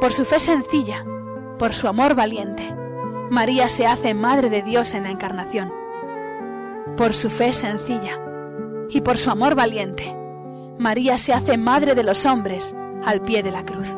por 0.00 0.12
su 0.12 0.24
fe 0.24 0.38
sencilla, 0.38 1.04
por 1.58 1.72
su 1.72 1.88
amor 1.88 2.14
valiente, 2.14 2.74
María 3.30 3.68
se 3.68 3.86
hace 3.86 4.12
Madre 4.12 4.50
de 4.50 4.62
Dios 4.62 4.92
en 4.92 5.04
la 5.04 5.10
Encarnación. 5.10 5.72
Por 6.96 7.14
su 7.14 7.30
fe 7.30 7.54
sencilla 7.54 8.20
y 8.90 9.00
por 9.00 9.16
su 9.16 9.30
amor 9.30 9.54
valiente, 9.54 10.14
María 10.78 11.16
se 11.16 11.32
hace 11.32 11.56
Madre 11.56 11.94
de 11.94 12.02
los 12.02 12.26
hombres 12.26 12.74
al 13.04 13.22
pie 13.22 13.42
de 13.42 13.52
la 13.52 13.64
cruz. 13.64 13.88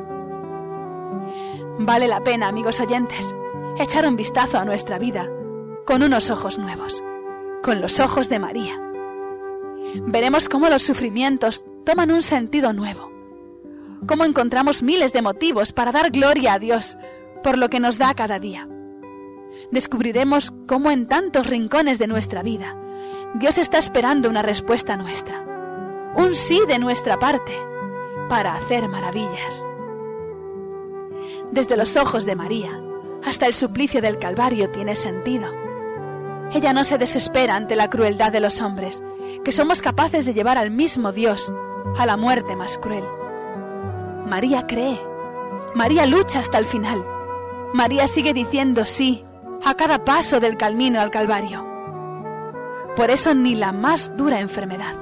Vale 1.79 2.07
la 2.07 2.21
pena, 2.23 2.49
amigos 2.49 2.79
oyentes, 2.81 3.35
echar 3.79 4.07
un 4.07 4.17
vistazo 4.17 4.59
a 4.59 4.65
nuestra 4.65 4.99
vida 4.99 5.29
con 5.87 6.03
unos 6.03 6.31
ojos 6.31 6.59
nuevos, 6.59 7.03
con 7.63 7.81
los 7.81 8.01
ojos 8.01 8.29
de 8.29 8.39
María. 8.39 8.81
Veremos 10.07 10.49
cómo 10.49 10.69
los 10.69 10.83
sufrimientos 10.83 11.65
toman 11.85 12.11
un 12.11 12.23
sentido 12.23 12.73
nuevo, 12.73 13.11
cómo 14.07 14.25
encontramos 14.25 14.83
miles 14.83 15.13
de 15.13 15.23
motivos 15.23 15.73
para 15.73 15.93
dar 15.93 16.11
gloria 16.11 16.55
a 16.55 16.59
Dios 16.59 16.97
por 17.43 17.59
lo 17.59 17.69
que 17.69 17.81
nos 17.81 17.99
da 17.99 18.15
cada 18.15 18.39
día 18.39 18.69
descubriremos 19.71 20.53
cómo 20.69 20.91
en 20.91 21.09
tantos 21.09 21.47
rincones 21.49 21.99
de 21.99 22.07
nuestra 22.07 22.43
vida 22.43 22.77
Dios 23.35 23.59
está 23.59 23.79
esperando 23.79 24.29
una 24.29 24.43
respuesta 24.43 24.97
nuestra, 24.97 25.43
un 26.17 26.35
sí 26.35 26.61
de 26.69 26.79
nuestra 26.79 27.19
parte, 27.19 27.53
para 28.29 28.55
hacer 28.55 28.89
maravillas. 28.89 29.67
Desde 31.51 31.77
los 31.77 31.97
ojos 31.97 32.27
de 32.27 32.37
María 32.37 32.83
hasta 33.25 33.47
el 33.47 33.55
suplicio 33.55 34.01
del 34.01 34.19
Calvario 34.19 34.71
tiene 34.71 34.97
sentido. 34.97 35.53
Ella 36.53 36.73
no 36.73 36.85
se 36.85 36.99
desespera 36.99 37.55
ante 37.57 37.77
la 37.77 37.89
crueldad 37.89 38.31
de 38.31 38.41
los 38.41 38.61
hombres, 38.61 39.03
que 39.45 39.53
somos 39.53 39.81
capaces 39.81 40.27
de 40.27 40.35
llevar 40.35 40.59
al 40.59 40.71
mismo 40.71 41.13
Dios 41.13 41.53
a 41.97 42.07
la 42.07 42.17
muerte 42.17 42.57
más 42.57 42.79
cruel. 42.79 43.05
María 44.27 44.67
cree, 44.67 45.01
María 45.75 46.07
lucha 46.07 46.41
hasta 46.41 46.59
el 46.59 46.67
final, 46.67 47.05
María 47.73 48.07
sigue 48.07 48.35
diciendo 48.35 48.85
sí 48.85 49.25
a 49.65 49.75
cada 49.75 50.05
paso 50.05 50.41
del 50.41 50.57
camino 50.57 51.01
al 51.01 51.11
Calvario. 51.11 51.67
Por 52.97 53.11
eso 53.11 53.35
ni 53.35 53.55
la 53.55 53.73
más 53.73 54.15
dura 54.17 54.41
enfermedad, 54.41 54.95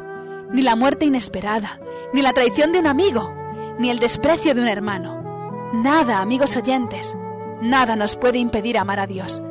ni 0.52 0.62
la 0.62 0.76
muerte 0.76 1.06
inesperada, 1.06 1.80
ni 2.12 2.22
la 2.22 2.32
traición 2.32 2.70
de 2.70 2.78
un 2.78 2.86
amigo, 2.86 3.34
ni 3.78 3.90
el 3.90 3.98
desprecio 3.98 4.54
de 4.54 4.60
un 4.60 4.68
hermano, 4.68 5.70
nada, 5.72 6.20
amigos 6.20 6.56
oyentes, 6.56 7.16
nada 7.60 7.96
nos 7.96 8.16
puede 8.16 8.38
impedir 8.38 8.78
amar 8.78 9.00
a 9.00 9.06
Dios 9.06 9.42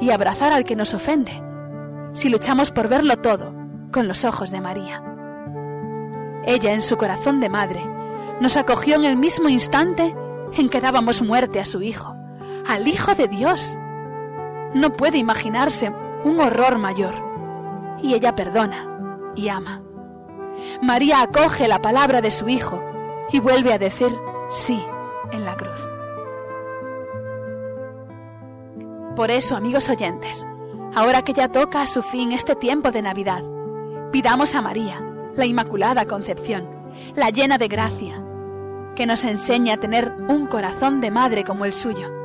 y 0.00 0.10
abrazar 0.10 0.52
al 0.52 0.64
que 0.64 0.76
nos 0.76 0.94
ofende, 0.94 1.42
si 2.12 2.28
luchamos 2.28 2.70
por 2.70 2.88
verlo 2.88 3.16
todo 3.18 3.54
con 3.92 4.08
los 4.08 4.24
ojos 4.24 4.50
de 4.50 4.60
María. 4.60 5.02
Ella, 6.44 6.72
en 6.72 6.82
su 6.82 6.96
corazón 6.96 7.40
de 7.40 7.48
madre, 7.48 7.82
nos 8.40 8.56
acogió 8.56 8.96
en 8.96 9.04
el 9.04 9.16
mismo 9.16 9.48
instante 9.48 10.14
en 10.56 10.68
que 10.68 10.80
dábamos 10.80 11.22
muerte 11.22 11.60
a 11.60 11.64
su 11.64 11.82
Hijo, 11.82 12.14
al 12.68 12.86
Hijo 12.86 13.14
de 13.14 13.28
Dios, 13.28 13.78
no 14.74 14.92
puede 14.92 15.18
imaginarse 15.18 15.92
un 16.24 16.40
horror 16.40 16.78
mayor. 16.78 17.14
Y 18.02 18.14
ella 18.14 18.34
perdona 18.34 19.32
y 19.34 19.48
ama. 19.48 19.82
María 20.82 21.22
acoge 21.22 21.68
la 21.68 21.80
palabra 21.80 22.20
de 22.20 22.30
su 22.30 22.48
Hijo 22.48 22.82
y 23.32 23.40
vuelve 23.40 23.72
a 23.72 23.78
decir 23.78 24.14
sí 24.50 24.84
en 25.32 25.44
la 25.44 25.56
cruz. 25.56 25.95
Por 29.16 29.30
eso, 29.30 29.56
amigos 29.56 29.88
oyentes, 29.88 30.46
ahora 30.94 31.22
que 31.22 31.32
ya 31.32 31.50
toca 31.50 31.82
a 31.82 31.86
su 31.86 32.02
fin 32.02 32.32
este 32.32 32.54
tiempo 32.54 32.90
de 32.90 33.02
Navidad, 33.02 33.42
pidamos 34.12 34.54
a 34.54 34.62
María, 34.62 35.00
la 35.34 35.46
Inmaculada 35.46 36.06
Concepción, 36.06 36.68
la 37.14 37.30
llena 37.30 37.58
de 37.58 37.68
gracia, 37.68 38.22
que 38.94 39.06
nos 39.06 39.24
enseñe 39.24 39.70
a 39.72 39.80
tener 39.80 40.12
un 40.28 40.46
corazón 40.46 41.00
de 41.00 41.10
madre 41.10 41.44
como 41.44 41.64
el 41.64 41.72
suyo 41.72 42.16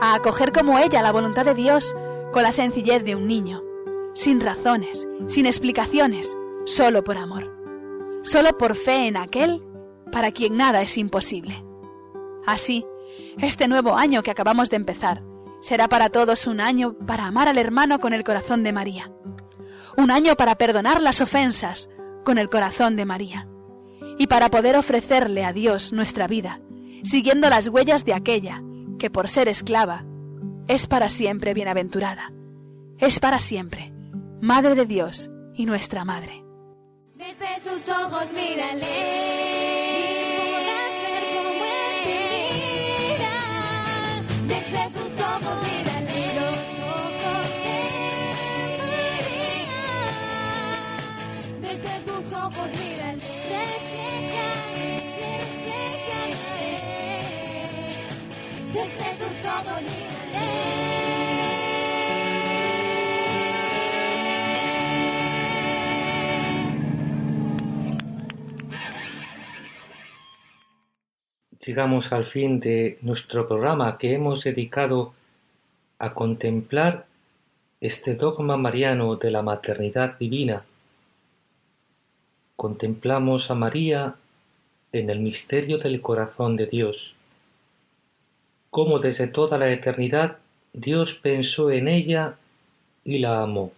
a 0.00 0.14
acoger 0.14 0.52
como 0.52 0.78
ella 0.78 1.02
la 1.02 1.12
voluntad 1.12 1.44
de 1.44 1.54
Dios 1.54 1.94
con 2.32 2.42
la 2.42 2.52
sencillez 2.52 3.04
de 3.04 3.14
un 3.14 3.26
niño, 3.26 3.62
sin 4.14 4.40
razones, 4.40 5.06
sin 5.26 5.46
explicaciones, 5.46 6.36
solo 6.64 7.04
por 7.04 7.18
amor, 7.18 7.52
solo 8.22 8.56
por 8.56 8.74
fe 8.74 9.06
en 9.06 9.16
aquel 9.16 9.62
para 10.10 10.32
quien 10.32 10.56
nada 10.56 10.80
es 10.82 10.96
imposible. 10.96 11.54
Así, 12.46 12.84
este 13.38 13.68
nuevo 13.68 13.94
año 13.94 14.22
que 14.22 14.30
acabamos 14.30 14.70
de 14.70 14.76
empezar 14.76 15.22
será 15.60 15.88
para 15.88 16.10
todos 16.10 16.46
un 16.46 16.60
año 16.60 16.96
para 17.06 17.26
amar 17.26 17.48
al 17.48 17.58
hermano 17.58 18.00
con 18.00 18.12
el 18.12 18.24
corazón 18.24 18.62
de 18.62 18.72
María, 18.72 19.12
un 19.96 20.10
año 20.10 20.34
para 20.36 20.56
perdonar 20.56 21.00
las 21.00 21.20
ofensas 21.20 21.88
con 22.24 22.38
el 22.38 22.48
corazón 22.48 22.96
de 22.96 23.04
María, 23.04 23.48
y 24.18 24.26
para 24.26 24.50
poder 24.50 24.76
ofrecerle 24.76 25.44
a 25.44 25.52
Dios 25.52 25.92
nuestra 25.92 26.26
vida, 26.26 26.60
siguiendo 27.02 27.48
las 27.48 27.68
huellas 27.68 28.04
de 28.04 28.14
aquella 28.14 28.62
que 28.98 29.10
por 29.10 29.28
ser 29.28 29.48
esclava 29.48 30.04
es 30.68 30.86
para 30.86 31.08
siempre 31.08 31.54
bienaventurada, 31.54 32.32
es 32.98 33.18
para 33.18 33.38
siempre 33.38 33.92
Madre 34.42 34.74
de 34.74 34.86
Dios 34.86 35.30
y 35.54 35.66
nuestra 35.66 36.04
Madre. 36.04 36.42
Desde 37.14 37.60
sus 37.62 37.86
ojos 37.90 38.26
mírale. 38.32 39.89
Llegamos 71.70 72.12
al 72.12 72.24
fin 72.24 72.58
de 72.58 72.98
nuestro 73.00 73.46
programa 73.46 73.96
que 73.96 74.12
hemos 74.12 74.42
dedicado 74.42 75.14
a 76.00 76.14
contemplar 76.14 77.06
este 77.80 78.16
dogma 78.16 78.56
mariano 78.56 79.14
de 79.14 79.30
la 79.30 79.42
maternidad 79.42 80.18
divina. 80.18 80.64
Contemplamos 82.56 83.52
a 83.52 83.54
María 83.54 84.16
en 84.90 85.10
el 85.10 85.20
misterio 85.20 85.78
del 85.78 86.00
corazón 86.00 86.56
de 86.56 86.66
Dios 86.66 87.14
cómo 88.70 88.98
desde 88.98 89.28
toda 89.28 89.56
la 89.56 89.70
eternidad 89.70 90.38
Dios 90.72 91.14
pensó 91.14 91.70
en 91.70 91.86
ella 91.86 92.34
y 93.04 93.20
la 93.20 93.42
amó. 93.42 93.70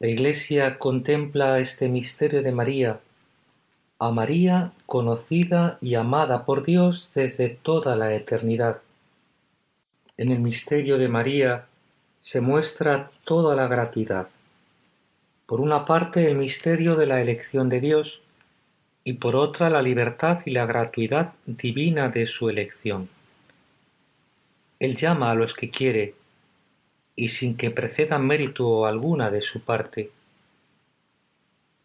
La 0.00 0.08
Iglesia 0.08 0.78
contempla 0.78 1.60
este 1.60 1.88
misterio 1.88 2.42
de 2.42 2.52
María, 2.52 3.00
a 3.98 4.10
María 4.10 4.72
conocida 4.84 5.78
y 5.80 5.94
amada 5.94 6.44
por 6.44 6.64
Dios 6.64 7.10
desde 7.14 7.48
toda 7.48 7.96
la 7.96 8.14
eternidad. 8.14 8.82
En 10.18 10.30
el 10.30 10.40
misterio 10.40 10.98
de 10.98 11.08
María 11.08 11.66
se 12.20 12.40
muestra 12.40 13.10
toda 13.24 13.56
la 13.56 13.68
gratuidad. 13.68 14.28
Por 15.46 15.60
una 15.60 15.86
parte 15.86 16.26
el 16.26 16.36
misterio 16.36 16.96
de 16.96 17.06
la 17.06 17.20
elección 17.20 17.68
de 17.68 17.80
Dios 17.80 18.20
y 19.04 19.14
por 19.14 19.36
otra 19.36 19.70
la 19.70 19.80
libertad 19.80 20.40
y 20.44 20.50
la 20.50 20.66
gratuidad 20.66 21.32
divina 21.46 22.08
de 22.08 22.26
su 22.26 22.50
elección. 22.50 23.08
Él 24.78 24.96
llama 24.96 25.30
a 25.30 25.34
los 25.34 25.54
que 25.54 25.70
quiere 25.70 26.14
y 27.14 27.28
sin 27.28 27.56
que 27.56 27.70
preceda 27.70 28.18
mérito 28.18 28.84
alguna 28.84 29.30
de 29.30 29.40
su 29.40 29.60
parte. 29.60 30.10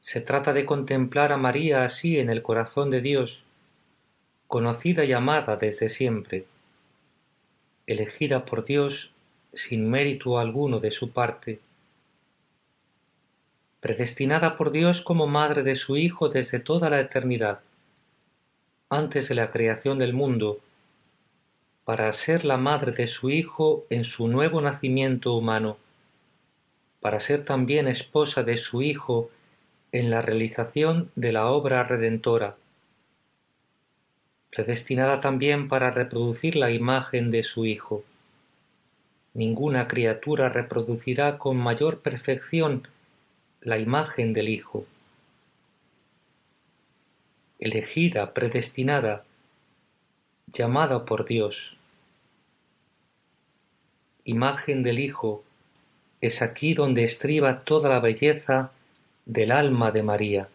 Se 0.02 0.20
trata 0.20 0.54
de 0.54 0.66
contemplar 0.66 1.32
a 1.32 1.38
María 1.38 1.86
así 1.86 2.20
en 2.20 2.30
el 2.30 2.41
corazón 2.41 2.89
de 2.89 3.02
Dios, 3.02 3.43
conocida 4.47 5.06
y 5.06 5.14
amada 5.14 5.56
desde 5.56 5.89
siempre, 5.89 6.45
elegida 7.88 8.45
por 8.45 8.66
Dios 8.66 9.12
sin 9.54 9.89
mérito 9.89 10.39
alguno 10.39 10.80
de 10.80 10.91
su 10.91 11.12
parte, 11.12 11.60
predestinada 13.80 14.58
por 14.58 14.72
Dios 14.72 15.02
como 15.02 15.28
madre 15.28 15.64
de 15.64 15.76
su 15.76 15.97
Hijo 15.97 16.30
desde 16.30 16.60
toda 16.60 16.89
la 16.89 16.99
eternidad, 16.99 17.62
antes 18.89 19.30
de 19.30 19.36
la 19.36 19.52
creación 19.52 19.99
del 19.99 20.14
mundo, 20.14 20.60
para 21.86 22.12
ser 22.14 22.45
la 22.45 22.58
madre 22.58 22.91
de 22.91 23.08
su 23.08 23.30
Hijo 23.30 23.86
en 23.89 24.04
su 24.04 24.28
nuevo 24.28 24.62
nacimiento 24.62 25.34
humano, 25.34 25.78
para 26.99 27.20
ser 27.20 27.45
también 27.45 27.88
esposa 27.88 28.43
de 28.43 28.58
su 28.58 28.82
Hijo 28.82 29.32
en 29.91 30.09
la 30.09 30.21
realización 30.21 31.11
de 31.15 31.33
la 31.33 31.47
obra 31.47 31.83
redentora, 31.83 32.55
predestinada 34.49 35.19
también 35.21 35.67
para 35.67 35.91
reproducir 35.91 36.55
la 36.55 36.71
imagen 36.71 37.31
de 37.31 37.43
su 37.43 37.65
Hijo. 37.65 38.03
Ninguna 39.33 39.87
criatura 39.87 40.49
reproducirá 40.49 41.37
con 41.37 41.57
mayor 41.57 41.99
perfección 41.99 42.87
la 43.61 43.77
imagen 43.77 44.33
del 44.33 44.49
Hijo. 44.49 44.85
Elegida, 47.59 48.33
predestinada, 48.33 49.23
llamada 50.47 51.05
por 51.05 51.25
Dios, 51.25 51.75
imagen 54.23 54.83
del 54.83 54.99
Hijo, 54.99 55.43
es 56.21 56.41
aquí 56.41 56.73
donde 56.73 57.03
estriba 57.03 57.63
toda 57.63 57.89
la 57.89 57.99
belleza 57.99 58.71
del 59.26 59.51
alma 59.51 59.91
de 59.91 60.03
María, 60.03 60.49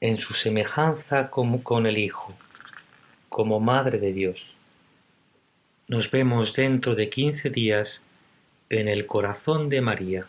en 0.00 0.18
su 0.18 0.34
semejanza 0.34 1.30
con 1.30 1.86
el 1.86 1.98
Hijo, 1.98 2.34
como 3.28 3.60
Madre 3.60 3.98
de 3.98 4.12
Dios. 4.12 4.54
Nos 5.88 6.10
vemos 6.10 6.54
dentro 6.54 6.94
de 6.94 7.10
quince 7.10 7.50
días 7.50 8.02
en 8.70 8.88
el 8.88 9.06
corazón 9.06 9.68
de 9.68 9.80
María. 9.80 10.26